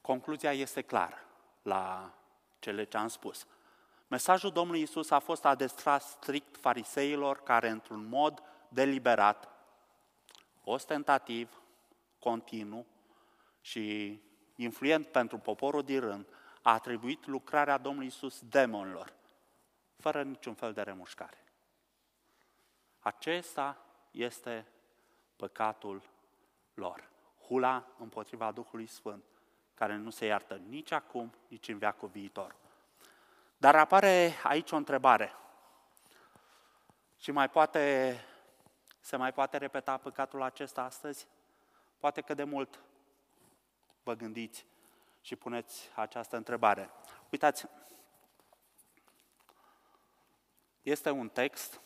[0.00, 1.18] Concluzia este clară
[1.62, 2.14] la
[2.58, 3.46] cele ce am spus.
[4.08, 9.48] Mesajul Domnului Isus a fost adestrat strict fariseilor care, într-un mod deliberat,
[10.64, 11.60] ostentativ,
[12.18, 12.86] continuu
[13.60, 14.20] și
[14.56, 16.26] influent pentru poporul din rând,
[16.62, 19.12] a atribuit lucrarea Domnului Isus demonilor,
[19.96, 21.44] fără niciun fel de remușcare.
[22.98, 23.76] Acesta
[24.10, 24.66] este
[25.36, 26.02] păcatul
[26.74, 27.08] lor.
[27.46, 29.24] Hula împotriva Duhului Sfânt,
[29.74, 32.54] care nu se iartă nici acum, nici în veacul viitor.
[33.56, 35.32] Dar apare aici o întrebare.
[37.16, 38.16] Și mai poate,
[39.00, 41.26] se mai poate repeta păcatul acesta astăzi?
[41.98, 42.80] Poate că de mult
[44.02, 44.66] vă gândiți
[45.20, 46.90] și puneți această întrebare.
[47.30, 47.66] Uitați,
[50.88, 51.80] este un text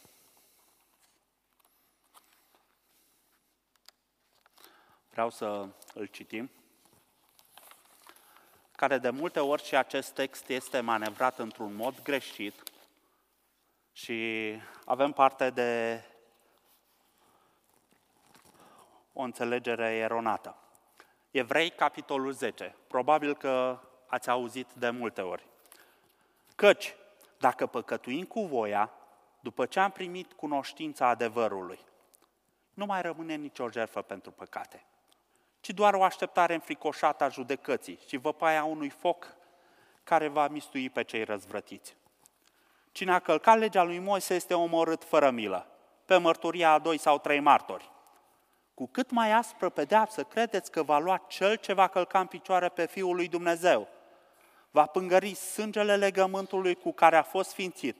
[5.11, 6.51] vreau să îl citim,
[8.77, 12.63] care de multe ori și acest text este manevrat într-un mod greșit
[13.93, 16.03] și avem parte de
[19.13, 20.57] o înțelegere eronată.
[21.31, 22.77] Evrei, capitolul 10.
[22.87, 25.47] Probabil că ați auzit de multe ori.
[26.55, 26.95] Căci,
[27.41, 28.91] dacă păcătuim cu voia,
[29.41, 31.79] după ce am primit cunoștința adevărului,
[32.75, 34.85] nu mai rămâne nicio jertfă pentru păcate,
[35.61, 39.35] ci doar o așteptare înfricoșată a judecății și văpaia unui foc
[40.05, 41.97] care va mistui pe cei răzvrătiți.
[42.93, 45.67] Cine a călcat legea lui Moise este omorât fără milă,
[46.05, 47.91] pe mărturia a doi sau trei martori
[48.81, 52.69] cu cât mai aspră pedeapsă credeți că va lua cel ce va călca în picioare
[52.69, 53.89] pe Fiul lui Dumnezeu?
[54.71, 57.97] Va pângări sângele legământului cu care a fost sfințit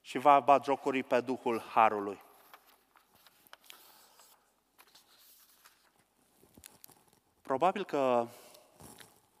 [0.00, 2.20] și va batjocuri pe Duhul Harului.
[7.42, 8.26] Probabil că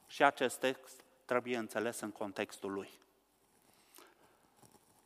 [0.06, 2.90] și acest text trebuie înțeles în contextul lui.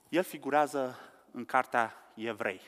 [0.08, 0.98] El figurează
[1.30, 2.60] în cartea Evrei.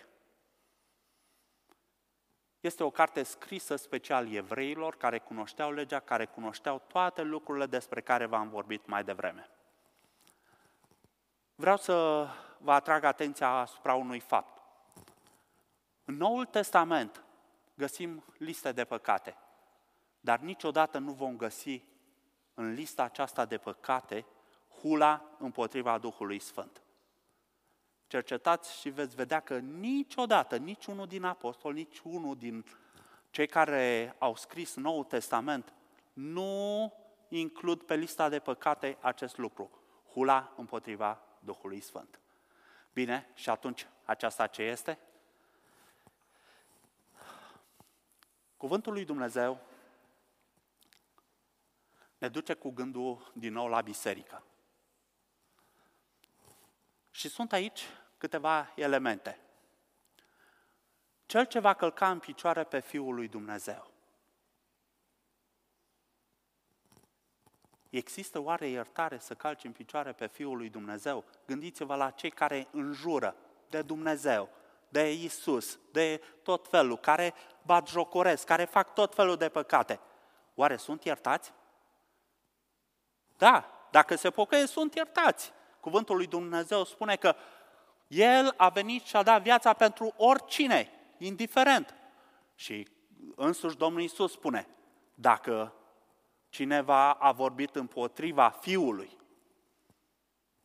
[2.61, 8.27] Este o carte scrisă special evreilor care cunoșteau legea, care cunoșteau toate lucrurile despre care
[8.27, 9.51] v-am vorbit mai devreme.
[11.55, 12.27] Vreau să
[12.59, 14.63] vă atrag atenția asupra unui fapt.
[16.05, 17.25] În Noul Testament
[17.75, 19.37] găsim liste de păcate,
[20.21, 21.85] dar niciodată nu vom găsi
[22.55, 24.27] în lista aceasta de păcate
[24.81, 26.83] hula împotriva Duhului Sfânt.
[28.09, 32.65] Cercetați și veți vedea că niciodată, niciunul din apostol, niciunul din
[33.31, 35.73] cei care au scris Noul Testament
[36.13, 36.93] nu
[37.29, 39.71] includ pe lista de păcate acest lucru,
[40.13, 42.21] hula împotriva Duhului Sfânt.
[42.93, 44.99] Bine, și atunci aceasta ce este?
[48.57, 49.61] Cuvântul lui Dumnezeu
[52.19, 54.43] ne duce cu gândul din nou la biserică.
[57.11, 57.83] Și sunt aici
[58.19, 59.41] câteva elemente.
[61.27, 63.91] Cel ce va călca în picioare pe Fiul lui Dumnezeu.
[67.91, 71.25] Există oare iertare să calci în picioare pe Fiul lui Dumnezeu?
[71.47, 73.37] Gândiți-vă la cei care înjură
[73.69, 74.49] de Dumnezeu,
[74.89, 80.01] de Isus, de tot felul, care bat jocoresc, care fac tot felul de păcate.
[80.55, 81.53] Oare sunt iertați?
[83.37, 85.53] Da, dacă se pocăie, sunt iertați.
[85.81, 87.35] Cuvântul lui Dumnezeu spune că
[88.09, 91.95] El a venit și a dat viața pentru oricine, indiferent.
[92.55, 92.89] Și
[93.37, 94.67] însuși Domnul Iisus spune,
[95.15, 95.75] dacă
[96.49, 99.17] cineva a vorbit împotriva Fiului,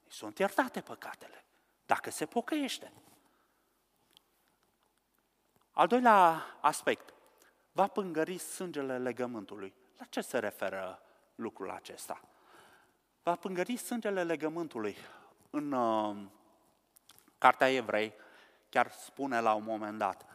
[0.07, 1.45] sunt iertate păcatele,
[1.85, 2.91] dacă se pocăiește.
[5.71, 7.13] Al doilea aspect,
[7.71, 9.73] va pângări sângele legământului.
[9.97, 11.01] La ce se referă
[11.35, 12.21] lucrul acesta?
[13.23, 14.95] Va pângări sângele legământului.
[15.49, 16.15] În uh,
[17.43, 18.13] Cartea Evrei
[18.69, 20.25] chiar spune la un moment dat,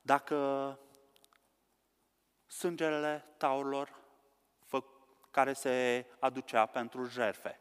[0.00, 0.78] dacă
[2.46, 3.96] sângele taurilor
[5.30, 7.60] care se aducea pentru jerfe,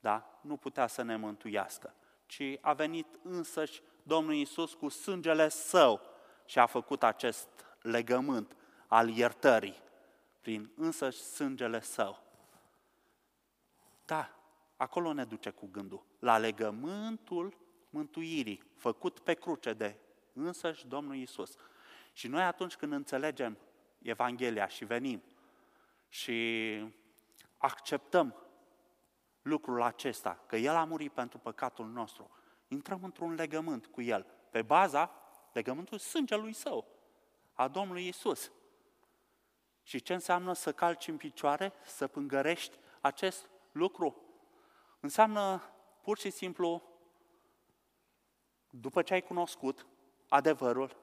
[0.00, 0.38] da?
[0.40, 1.94] nu putea să ne mântuiască,
[2.26, 6.00] ci a venit însăși Domnul Iisus cu sângele său
[6.44, 7.48] și a făcut acest
[7.80, 9.82] legământ al iertării
[10.40, 12.22] prin însăși sângele său.
[14.04, 14.30] Da,
[14.76, 16.04] acolo ne duce cu gândul.
[16.18, 17.62] La legământul
[17.94, 19.96] mântuirii, făcut pe cruce de
[20.32, 21.56] însăși Domnul Isus.
[22.12, 23.58] Și noi atunci când înțelegem
[24.02, 25.22] Evanghelia și venim
[26.08, 26.78] și
[27.58, 28.34] acceptăm
[29.42, 32.30] lucrul acesta, că El a murit pentru păcatul nostru,
[32.68, 35.10] intrăm într-un legământ cu El, pe baza
[35.52, 36.86] legământului sângelui Său,
[37.52, 38.52] a Domnului Isus.
[39.82, 44.22] Și ce înseamnă să calci în picioare, să pângărești acest lucru?
[45.00, 45.62] Înseamnă
[46.00, 46.93] pur și simplu,
[48.80, 49.86] după ce ai cunoscut
[50.28, 50.96] adevărul,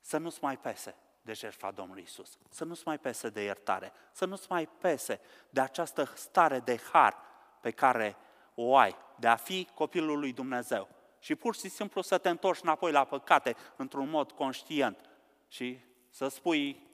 [0.00, 4.24] să nu-ți mai pese de jertfa Domnului Isus, să nu-ți mai pese de iertare, să
[4.24, 7.16] nu-ți mai pese de această stare de har
[7.60, 8.16] pe care
[8.54, 10.88] o ai, de a fi copilul lui Dumnezeu.
[11.18, 15.10] Și pur și simplu să te întorci înapoi la păcate într-un mod conștient
[15.48, 16.88] și să spui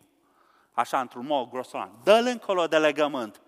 [0.73, 3.41] așa într-un mod grosolan, dă-l încolo de legământ.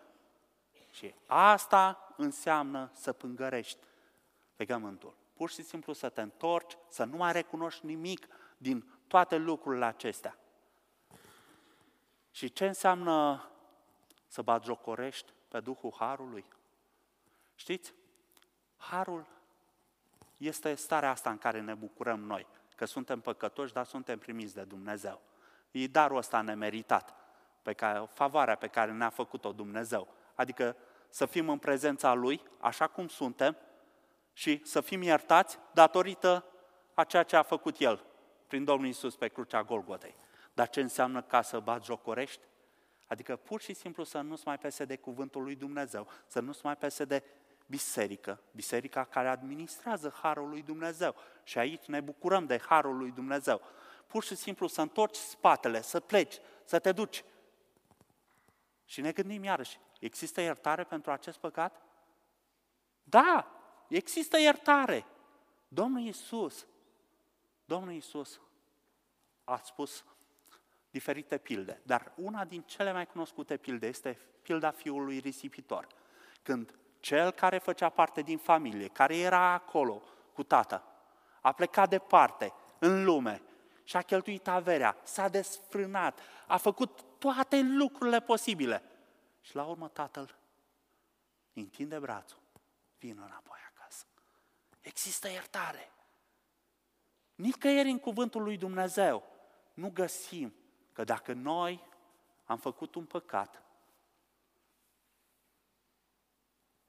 [0.91, 3.79] Și asta înseamnă să pângărești
[4.57, 5.15] legământul.
[5.35, 8.27] Pur și simplu să te întorci, să nu mai recunoști nimic
[8.57, 10.39] din toate lucrurile acestea.
[12.31, 13.49] Și ce înseamnă
[14.27, 16.45] să batjocorești pe Duhul Harului?
[17.55, 17.95] Știți?
[18.77, 19.27] Harul
[20.37, 24.63] este starea asta în care ne bucurăm noi, că suntem păcătoși, dar suntem primiți de
[24.63, 25.21] Dumnezeu.
[25.71, 27.15] E darul ăsta nemeritat,
[27.63, 30.09] pe care, favoarea pe care ne-a făcut-o Dumnezeu.
[30.35, 30.77] Adică
[31.09, 33.57] să fim în prezența Lui, așa cum suntem,
[34.35, 36.45] și să fim iertați datorită
[36.95, 38.05] a ceea ce a făcut El
[38.47, 40.17] prin Domnul Isus pe crucea Golgotei.
[40.53, 42.41] Dar ce înseamnă ca să bați jocorești?
[43.07, 46.77] Adică pur și simplu să nu-ți mai pese de cuvântul lui Dumnezeu, să nu-ți mai
[46.77, 47.23] pese de
[47.67, 51.15] biserică, biserica care administrează Harul lui Dumnezeu.
[51.43, 53.61] Și aici ne bucurăm de Harul lui Dumnezeu.
[54.07, 57.25] Pur și simplu să întorci spatele, să pleci, să te duci.
[58.85, 61.83] Și ne gândim iarăși, există iertare pentru acest păcat?
[63.03, 63.51] Da,
[63.89, 65.07] există iertare.
[65.69, 66.67] Domnul Iisus,
[67.65, 68.41] Domnul Iisus
[69.45, 70.05] a spus
[70.91, 75.87] diferite pilde, dar una din cele mai cunoscute pilde este pilda fiului risipitor.
[76.43, 80.85] Când cel care făcea parte din familie, care era acolo cu tată,
[81.41, 83.43] a plecat departe, în lume,
[83.85, 88.83] și a cheltuit averea, s-a desfrânat, a făcut toate lucrurile posibile.
[89.41, 90.39] Și la urmă tatăl
[91.53, 92.39] întinde brațul,
[92.99, 93.54] vină înapoi acasă.
[94.85, 95.93] Există iertare.
[97.35, 99.25] Nicăieri în cuvântul lui Dumnezeu
[99.75, 100.55] nu găsim
[100.93, 101.89] că dacă noi
[102.45, 103.63] am făcut un păcat,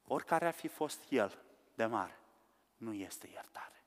[0.04, 1.44] oricare ar fi fost el
[1.76, 2.20] de mare,
[2.78, 3.84] nu este iertare.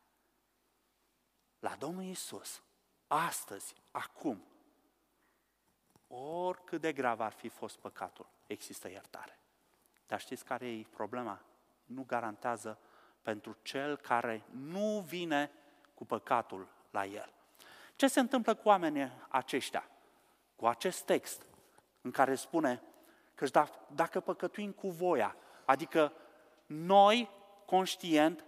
[1.58, 2.62] La Domnul Isus,
[3.06, 4.44] astăzi, acum,
[6.06, 9.38] oricât de grav ar fi fost păcatul, există iertare.
[10.06, 11.44] Dar știți care e problema?
[11.84, 12.78] Nu garantează
[13.22, 15.50] pentru cel care nu vine
[15.94, 17.32] cu păcatul la el.
[17.96, 19.88] Ce se întâmplă cu oamenii aceștia?
[20.56, 21.42] Cu acest text
[22.00, 22.82] în care spune
[23.34, 23.46] că
[23.94, 26.12] dacă păcătuim cu voia, adică
[26.66, 27.30] noi,
[27.64, 28.44] conștient,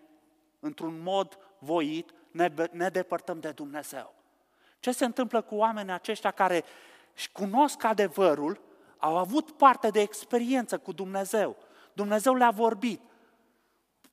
[0.61, 4.15] într-un mod voit, ne, ne depărtăm de Dumnezeu.
[4.81, 6.65] Ce se întâmplă cu oamenii aceștia care
[7.15, 8.61] își cunosc adevărul,
[8.99, 11.57] au avut parte de experiență cu Dumnezeu.
[11.93, 13.01] Dumnezeu le-a vorbit.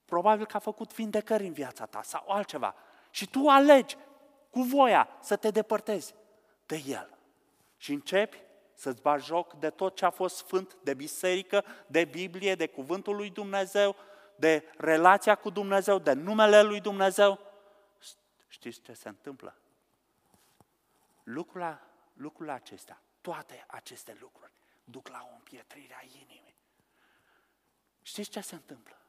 [0.07, 2.75] Probabil că a făcut vindecări în viața ta sau altceva.
[3.09, 3.97] Și tu alegi
[4.49, 6.13] cu voia să te depărtezi
[6.65, 7.17] de El.
[7.77, 8.41] Și începi
[8.73, 13.15] să-ți bagi joc de tot ce a fost sfânt, de biserică, de Biblie, de cuvântul
[13.15, 13.95] lui Dumnezeu,
[14.35, 17.39] de relația cu Dumnezeu, de numele lui Dumnezeu.
[18.47, 19.55] Știți ce se întâmplă?
[21.23, 21.79] Lucrurile,
[22.13, 24.51] lucrurile acestea, toate aceste lucruri,
[24.83, 26.55] duc la o împietrire a inimii.
[28.01, 29.01] Știți ce se întâmplă?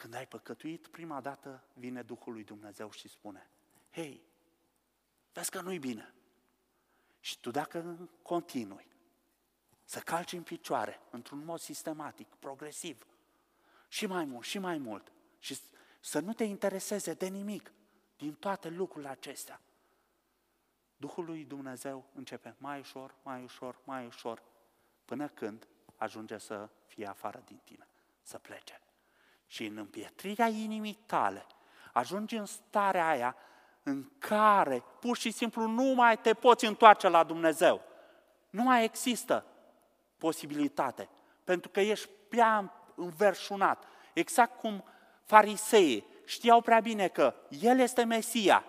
[0.00, 3.50] Când ai păcătuit, prima dată vine Duhul lui Dumnezeu și spune,
[3.90, 4.22] hei,
[5.32, 6.14] vezi că nu-i bine.
[7.20, 8.86] Și tu dacă continui
[9.84, 13.06] să calci în picioare, într-un mod sistematic, progresiv,
[13.88, 15.58] și mai mult, și mai mult, și
[16.00, 17.72] să nu te intereseze de nimic
[18.16, 19.60] din toate lucrurile acestea,
[20.96, 24.42] Duhul lui Dumnezeu începe mai ușor, mai ușor, mai ușor,
[25.04, 27.88] până când ajunge să fie afară din tine,
[28.22, 28.80] să plece.
[29.50, 31.46] Și în împietrirea inimii tale,
[31.92, 33.36] ajungi în starea aia
[33.82, 37.82] în care pur și simplu nu mai te poți întoarce la Dumnezeu.
[38.50, 39.44] Nu mai există
[40.18, 41.08] posibilitate,
[41.44, 43.84] pentru că ești prea înverșunat.
[44.12, 44.84] Exact cum
[45.24, 48.64] fariseii știau prea bine că El este Mesia,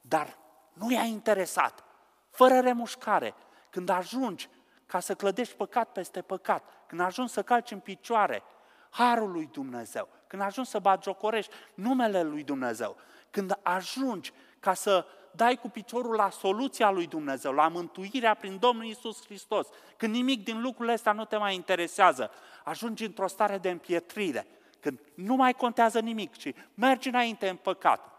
[0.00, 0.38] dar
[0.72, 1.84] nu i-a interesat.
[2.30, 3.34] Fără remușcare.
[3.70, 4.48] Când ajungi
[4.86, 8.42] ca să clădești păcat peste păcat, când ajungi să calci în picioare
[8.90, 12.96] harul lui Dumnezeu, când ajungi să batjocorești numele lui Dumnezeu,
[13.30, 18.84] când ajungi ca să dai cu piciorul la soluția lui Dumnezeu, la mântuirea prin Domnul
[18.84, 22.30] Isus Hristos, când nimic din lucrurile astea nu te mai interesează,
[22.64, 24.46] ajungi într-o stare de împietrire,
[24.80, 28.12] când nu mai contează nimic, ci mergi înainte în păcat.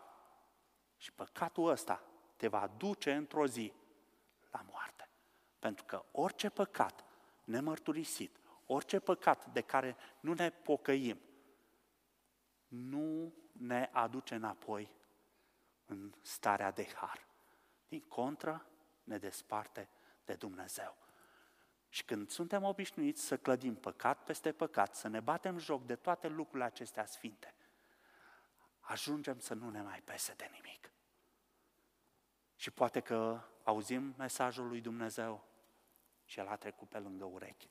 [0.97, 2.03] Și păcatul ăsta
[2.35, 3.73] te va duce într-o zi
[4.51, 5.09] la moarte.
[5.59, 7.03] Pentru că orice păcat
[7.43, 8.35] nemărturisit,
[8.65, 11.19] orice păcat de care nu ne pocăim,
[12.67, 14.91] nu ne aduce înapoi
[15.85, 17.27] în starea de har.
[17.87, 18.65] Din contră,
[19.03, 19.89] ne desparte
[20.25, 20.97] de Dumnezeu.
[21.89, 26.27] Și când suntem obișnuiți să clădim păcat peste păcat, să ne batem joc de toate
[26.27, 27.55] lucrurile acestea sfinte,
[28.79, 30.91] ajungem să nu ne mai pese de nimic.
[32.55, 35.47] Și poate că auzim mesajul lui Dumnezeu
[36.25, 37.69] și el a trecut pe lângă urechi.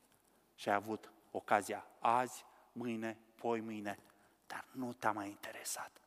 [0.55, 3.99] Și ai avut ocazia azi, mâine, poi mâine,
[4.47, 6.01] dar nu te-a mai interesat.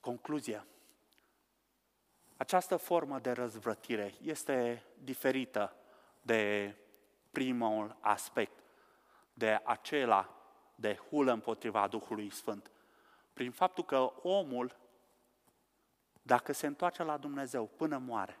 [0.00, 0.66] Concluzia.
[2.36, 5.76] Această formă de răzvrătire este diferită
[6.22, 6.74] de
[7.30, 8.62] primul aspect,
[9.32, 10.32] de acela
[10.74, 12.70] de hulă împotriva Duhului Sfânt.
[13.32, 14.76] Prin faptul că omul
[16.22, 18.38] dacă se întoarce la Dumnezeu până moare,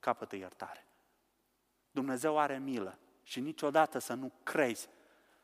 [0.00, 0.86] capătă iertare.
[1.90, 4.88] Dumnezeu are milă și niciodată să nu crezi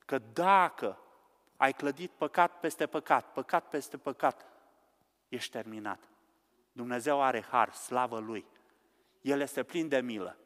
[0.05, 0.99] că dacă
[1.61, 4.47] ai clădit păcat peste păcat, păcat peste păcat,
[5.29, 6.09] ești terminat.
[6.73, 8.47] Dumnezeu are har, slavă Lui.
[9.21, 10.37] El este plin de milă.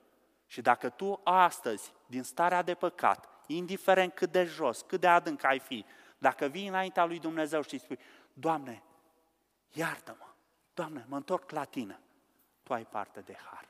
[0.46, 5.44] Și dacă tu astăzi, din starea de păcat, indiferent cât de jos, cât de adânc
[5.44, 5.84] ai fi,
[6.18, 7.98] dacă vii înaintea lui Dumnezeu și spui,
[8.32, 8.82] Doamne,
[9.72, 10.26] iartă-mă,
[10.72, 12.00] Doamne, mă întorc la Tine,
[12.62, 13.68] Tu ai parte de har.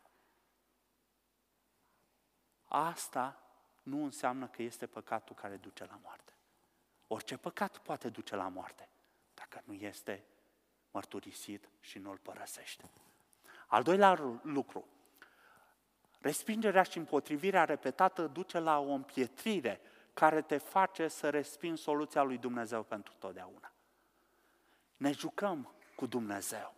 [2.64, 3.42] Asta
[3.82, 6.33] nu înseamnă că este păcatul care duce la moarte.
[7.06, 8.88] Orice păcat poate duce la moarte,
[9.34, 10.24] dacă nu este
[10.90, 12.90] mărturisit și nu îl părăsește.
[13.66, 14.88] Al doilea lucru,
[16.20, 19.80] respingerea și împotrivirea repetată duce la o împietrire
[20.14, 23.72] care te face să respingi soluția lui Dumnezeu pentru totdeauna.
[24.96, 26.74] Ne jucăm cu Dumnezeu.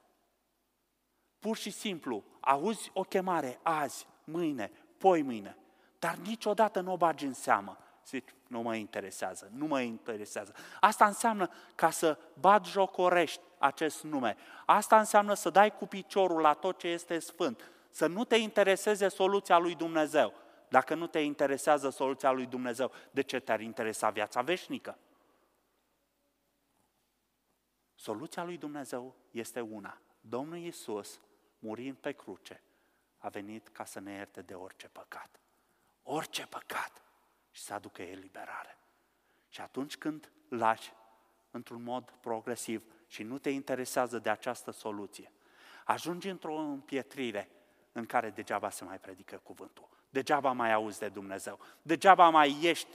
[1.38, 5.56] Pur și simplu, auzi o chemare azi, mâine, poi mâine,
[5.98, 7.78] dar niciodată nu o bagi în seamă.
[8.06, 10.54] Zici, nu mă interesează, nu mă interesează.
[10.80, 14.36] Asta înseamnă ca să bat jocorești acest nume.
[14.66, 19.08] Asta înseamnă să dai cu piciorul la tot ce este sfânt, să nu te intereseze
[19.08, 20.34] soluția lui Dumnezeu.
[20.68, 24.98] Dacă nu te interesează soluția lui Dumnezeu, de ce te-ar interesa viața veșnică?
[27.94, 30.00] Soluția lui Dumnezeu este una.
[30.20, 31.20] Domnul Iisus
[31.58, 32.62] murind pe cruce,
[33.18, 35.40] a venit ca să ne ierte de orice păcat.
[36.02, 37.05] Orice păcat
[37.56, 38.78] și să aducă eliberare.
[39.48, 40.92] Și atunci când lași
[41.50, 45.32] într-un mod progresiv și nu te interesează de această soluție,
[45.84, 47.50] ajungi într-o împietrire
[47.92, 49.88] în care degeaba se mai predică cuvântul.
[50.10, 51.60] Degeaba mai auzi de Dumnezeu.
[51.82, 52.88] Degeaba mai ești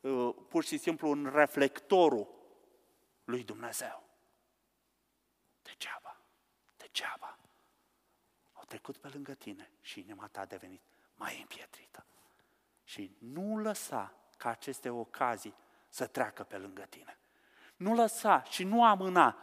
[0.00, 2.28] uh, pur și simplu în reflectorul
[3.24, 4.02] lui Dumnezeu.
[5.62, 6.16] Degeaba.
[6.76, 7.38] Degeaba
[8.74, 10.82] trecut pe lângă tine și inima ta a devenit
[11.14, 12.06] mai împietrită.
[12.84, 15.54] Și nu lăsa ca aceste ocazii
[15.88, 17.18] să treacă pe lângă tine.
[17.76, 19.36] Nu lăsa și nu amâna,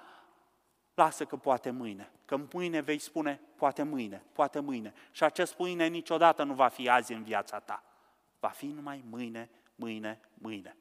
[0.94, 4.94] lasă că poate mâine, că mâine vei spune poate mâine, poate mâine.
[5.12, 7.84] Și acest mâine niciodată nu va fi azi în viața ta.
[8.40, 10.78] Va fi numai mâine, mâine, mâine.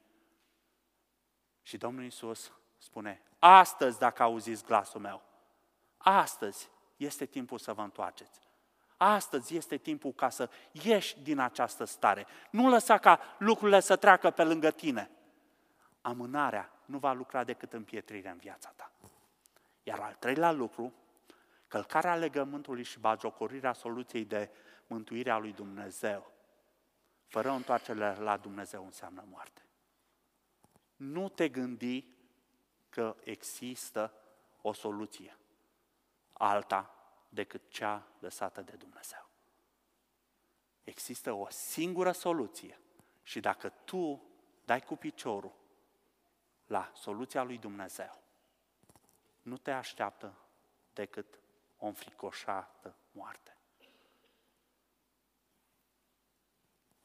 [1.62, 5.22] Și Domnul Iisus spune, astăzi dacă auziți glasul meu,
[5.96, 8.40] astăzi este timpul să vă întoarceți.
[9.02, 12.26] Astăzi este timpul ca să ieși din această stare.
[12.50, 15.10] Nu lăsa ca lucrurile să treacă pe lângă tine.
[16.00, 18.92] Amânarea nu va lucra decât împietrirea în viața ta.
[19.82, 20.92] Iar al treilea lucru,
[21.68, 24.50] călcarea legământului și bagiocorirea soluției de
[24.86, 26.32] mântuire a lui Dumnezeu,
[27.26, 29.62] fără întoarcere la Dumnezeu înseamnă moarte.
[30.96, 32.04] Nu te gândi
[32.88, 34.12] că există
[34.60, 35.36] o soluție
[36.32, 36.94] alta
[37.30, 39.28] decât cea lăsată de Dumnezeu.
[40.84, 42.80] Există o singură soluție
[43.22, 44.22] și dacă tu
[44.64, 45.52] dai cu piciorul
[46.66, 48.22] la soluția lui Dumnezeu,
[49.42, 50.34] nu te așteaptă
[50.92, 51.38] decât
[51.78, 53.56] o înfricoșată moarte.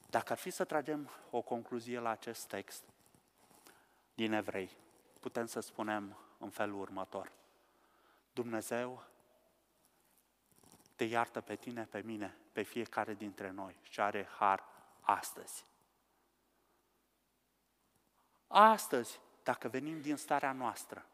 [0.09, 2.84] Dacă ar fi să tragem o concluzie la acest text
[4.13, 4.78] din Evrei,
[5.19, 7.32] putem să spunem în felul următor.
[8.34, 9.03] Dumnezeu
[10.96, 14.64] te iartă pe tine, pe mine, pe fiecare dintre noi și are har
[15.02, 15.66] astăzi.
[18.48, 21.06] Astăzi, dacă venim din starea noastră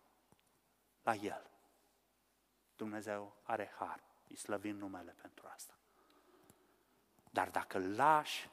[1.01, 1.49] la El,
[2.75, 4.03] Dumnezeu are har.
[4.27, 5.73] Îi slăvim numele pentru asta.
[7.31, 8.49] Dar dacă lași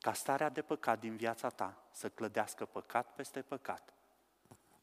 [0.00, 3.92] ca starea de păcat din viața ta să clădească păcat peste păcat,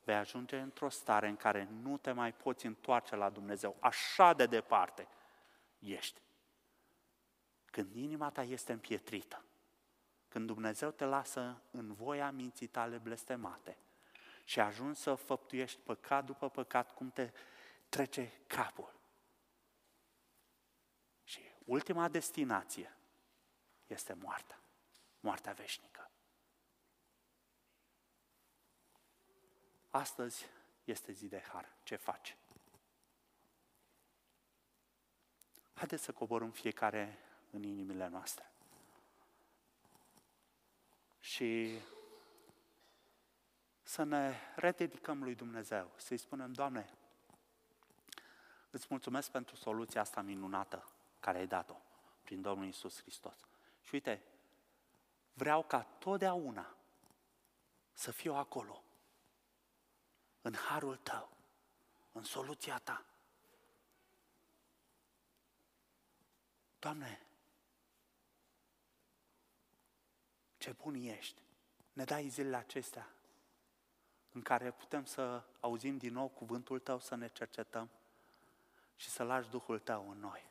[0.04, 4.46] vei ajunge într-o stare în care nu te mai poți întoarce la Dumnezeu, așa de
[4.46, 5.08] departe
[5.80, 6.22] ești.
[7.66, 9.44] Când inima ta este împietrită,
[10.28, 13.78] când Dumnezeu te lasă în voia minții tale blestemate
[14.44, 17.32] și ajungi să făptuiești păcat după păcat, cum te
[17.90, 18.94] trece capul.
[21.24, 22.98] Și ultima destinație
[23.88, 24.60] este moartea,
[25.20, 26.11] moartea veșnică.
[29.92, 30.46] Astăzi
[30.84, 31.70] este zi de har.
[31.84, 32.38] Ce faci?
[35.74, 37.18] Haideți să coborâm fiecare
[37.52, 38.52] în inimile noastre.
[41.20, 41.80] Și
[43.84, 46.90] să ne rededicăm lui Dumnezeu, să-i spunem, Doamne,
[48.70, 50.88] îți mulțumesc pentru soluția asta minunată
[51.20, 51.76] care ai dat-o
[52.24, 53.36] prin Domnul Isus Hristos.
[53.82, 54.24] Și uite,
[55.34, 56.76] vreau ca totdeauna
[57.94, 58.84] să fiu acolo,
[60.42, 61.30] în harul tău,
[62.12, 63.06] în soluția ta.
[66.80, 67.26] Doamne,
[70.58, 71.42] ce bun ești!
[71.94, 73.12] Ne dai zilele acestea
[74.32, 77.90] în care putem să auzim din nou cuvântul Tău, să ne cercetăm
[78.96, 80.50] și să lași Duhul Tău în noi.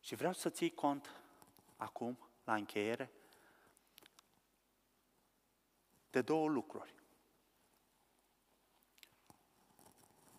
[0.00, 1.10] Și vreau să ții cont
[1.76, 3.10] acum, la încheiere,
[6.12, 6.94] de două lucruri.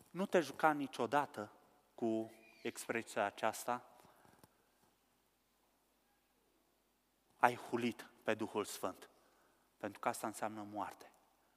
[0.09, 1.51] Nu te juca niciodată
[1.95, 3.85] cu expresia aceasta,
[7.37, 9.09] ai hulit pe Duhul Sfânt,
[9.77, 11.11] pentru că asta înseamnă moarte.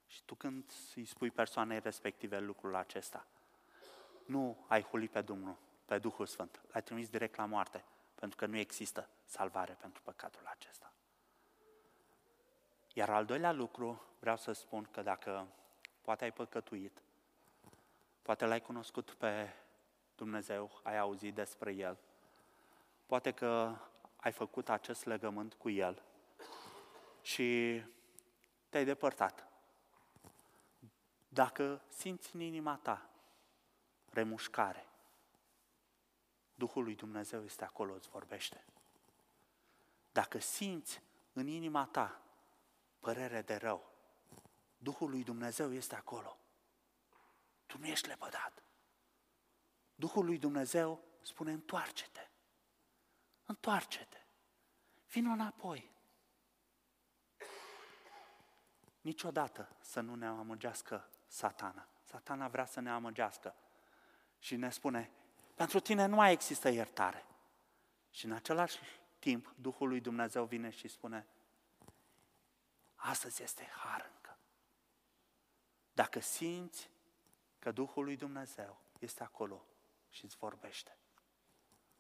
[0.07, 3.27] Și tu când îi spui persoanei respective lucrul acesta,
[4.25, 8.47] nu ai hulit pe Domnul, pe Duhul Sfânt, l-ai trimis direct la moarte, pentru că
[8.47, 10.96] nu există salvare pentru păcatul acesta.
[12.97, 15.47] Iar al doilea lucru, vreau să spun că dacă
[16.01, 17.03] poate ai păcătuit,
[18.23, 19.53] poate l-ai cunoscut pe
[20.15, 21.99] Dumnezeu, ai auzit despre El,
[23.07, 23.77] poate că
[24.17, 26.03] ai făcut acest legământ cu El
[27.23, 27.83] și
[28.69, 29.49] te-ai depărtat.
[31.29, 33.11] Dacă simți în inima ta
[34.11, 34.89] remușcare,
[36.55, 38.65] Duhul lui Dumnezeu este acolo, îți vorbește.
[40.13, 42.21] Dacă simți în inima ta
[43.01, 43.93] părere de rău.
[44.77, 46.39] Duhul lui Dumnezeu este acolo.
[47.67, 48.63] Tu nu ești lepădat.
[49.95, 52.29] Duhul lui Dumnezeu spune, întoarce-te.
[53.45, 54.19] Întoarce-te.
[55.11, 55.91] Vino înapoi.
[59.01, 61.89] Niciodată să nu ne amăgească satana.
[62.03, 63.55] Satana vrea să ne amăgească
[64.39, 65.11] și ne spune,
[65.55, 67.27] pentru tine nu mai există iertare.
[68.11, 68.79] Și în același
[69.19, 71.27] timp, Duhul lui Dumnezeu vine și spune,
[73.07, 74.39] Astăzi este har încă.
[75.93, 76.91] Dacă simți
[77.59, 79.65] că Duhul lui Dumnezeu este acolo
[80.11, 80.99] și îți vorbește,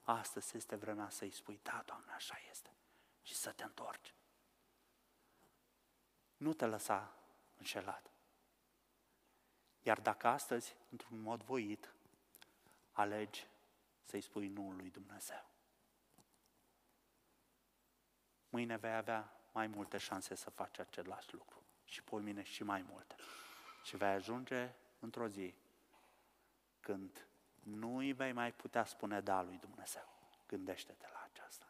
[0.00, 2.76] astăzi este vremea să-i spui, da, Doamne, așa este,
[3.22, 4.14] și să te întorci.
[6.36, 7.16] Nu te lăsa
[7.56, 8.10] înșelat.
[9.82, 11.94] Iar dacă astăzi, într-un mod voit,
[12.92, 13.46] alegi
[14.04, 15.50] să-i spui nu lui Dumnezeu,
[18.48, 21.62] mâine vei avea mai multe șanse să faci același lucru.
[21.84, 23.14] Și pe mine și mai multe.
[23.82, 25.54] Și vei ajunge într-o zi
[26.80, 27.26] când
[27.62, 30.08] nu îi vei mai putea spune da lui Dumnezeu.
[30.46, 31.66] Gândește-te la aceasta.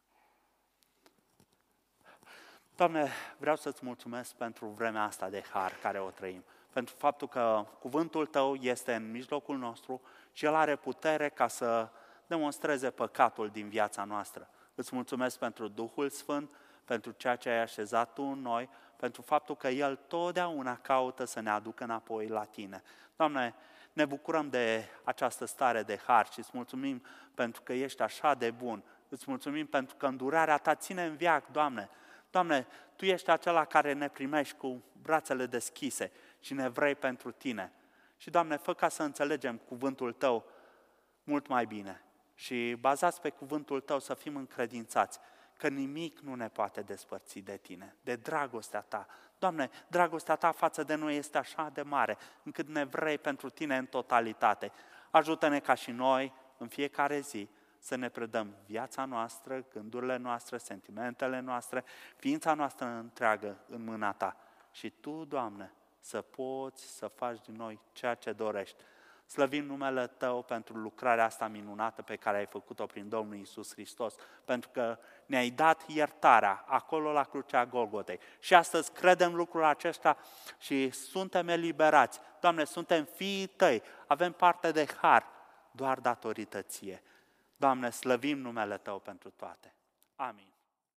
[2.76, 7.66] Doamne, vreau să-ți mulțumesc pentru vremea asta de har care o trăim, pentru faptul că
[7.78, 10.00] cuvântul Tău este în mijlocul nostru
[10.32, 11.88] și El are putere ca să
[12.26, 14.50] demonstreze păcatul din viața noastră.
[14.74, 16.50] Îți mulțumesc pentru Duhul Sfânt,
[16.86, 21.40] pentru ceea ce ai așezat Tu în noi, pentru faptul că El totdeauna caută să
[21.40, 22.82] ne aducă înapoi la Tine.
[23.16, 23.54] Doamne,
[23.92, 27.02] ne bucurăm de această stare de har și îți mulțumim
[27.34, 28.82] pentru că ești așa de bun.
[29.08, 31.88] Îți mulțumim pentru că îndurarea Ta ține în viac, Doamne.
[32.30, 32.66] Doamne,
[32.96, 37.72] Tu ești acela care ne primești cu brațele deschise și ne vrei pentru Tine.
[38.16, 40.44] Și, Doamne, fă ca să înțelegem cuvântul Tău
[41.24, 42.02] mult mai bine
[42.34, 45.18] și bazați pe cuvântul Tău să fim încredințați
[45.56, 49.06] că nimic nu ne poate despărți de Tine, de dragostea Ta.
[49.38, 53.76] Doamne, dragostea Ta față de noi este așa de mare, încât ne vrei pentru Tine
[53.76, 54.72] în totalitate.
[55.10, 57.48] Ajută-ne ca și noi, în fiecare zi,
[57.78, 61.84] să ne predăm viața noastră, gândurile noastre, sentimentele noastre,
[62.16, 64.36] ființa noastră întreagă în mâna Ta.
[64.70, 68.82] Și Tu, Doamne, să poți să faci din noi ceea ce dorești.
[69.26, 74.14] Slăvim numele Tău pentru lucrarea asta minunată pe care ai făcut-o prin Domnul Isus Hristos,
[74.44, 78.18] pentru că ne-ai dat iertarea acolo la crucea Golgotei.
[78.38, 80.16] Și astăzi credem lucrul acesta
[80.58, 82.20] și suntem eliberați.
[82.40, 85.26] Doamne, suntem fiii Tăi, avem parte de har
[85.70, 87.02] doar datorită Ție.
[87.56, 89.74] Doamne, slăvim numele Tău pentru toate.
[90.16, 90.55] Amin.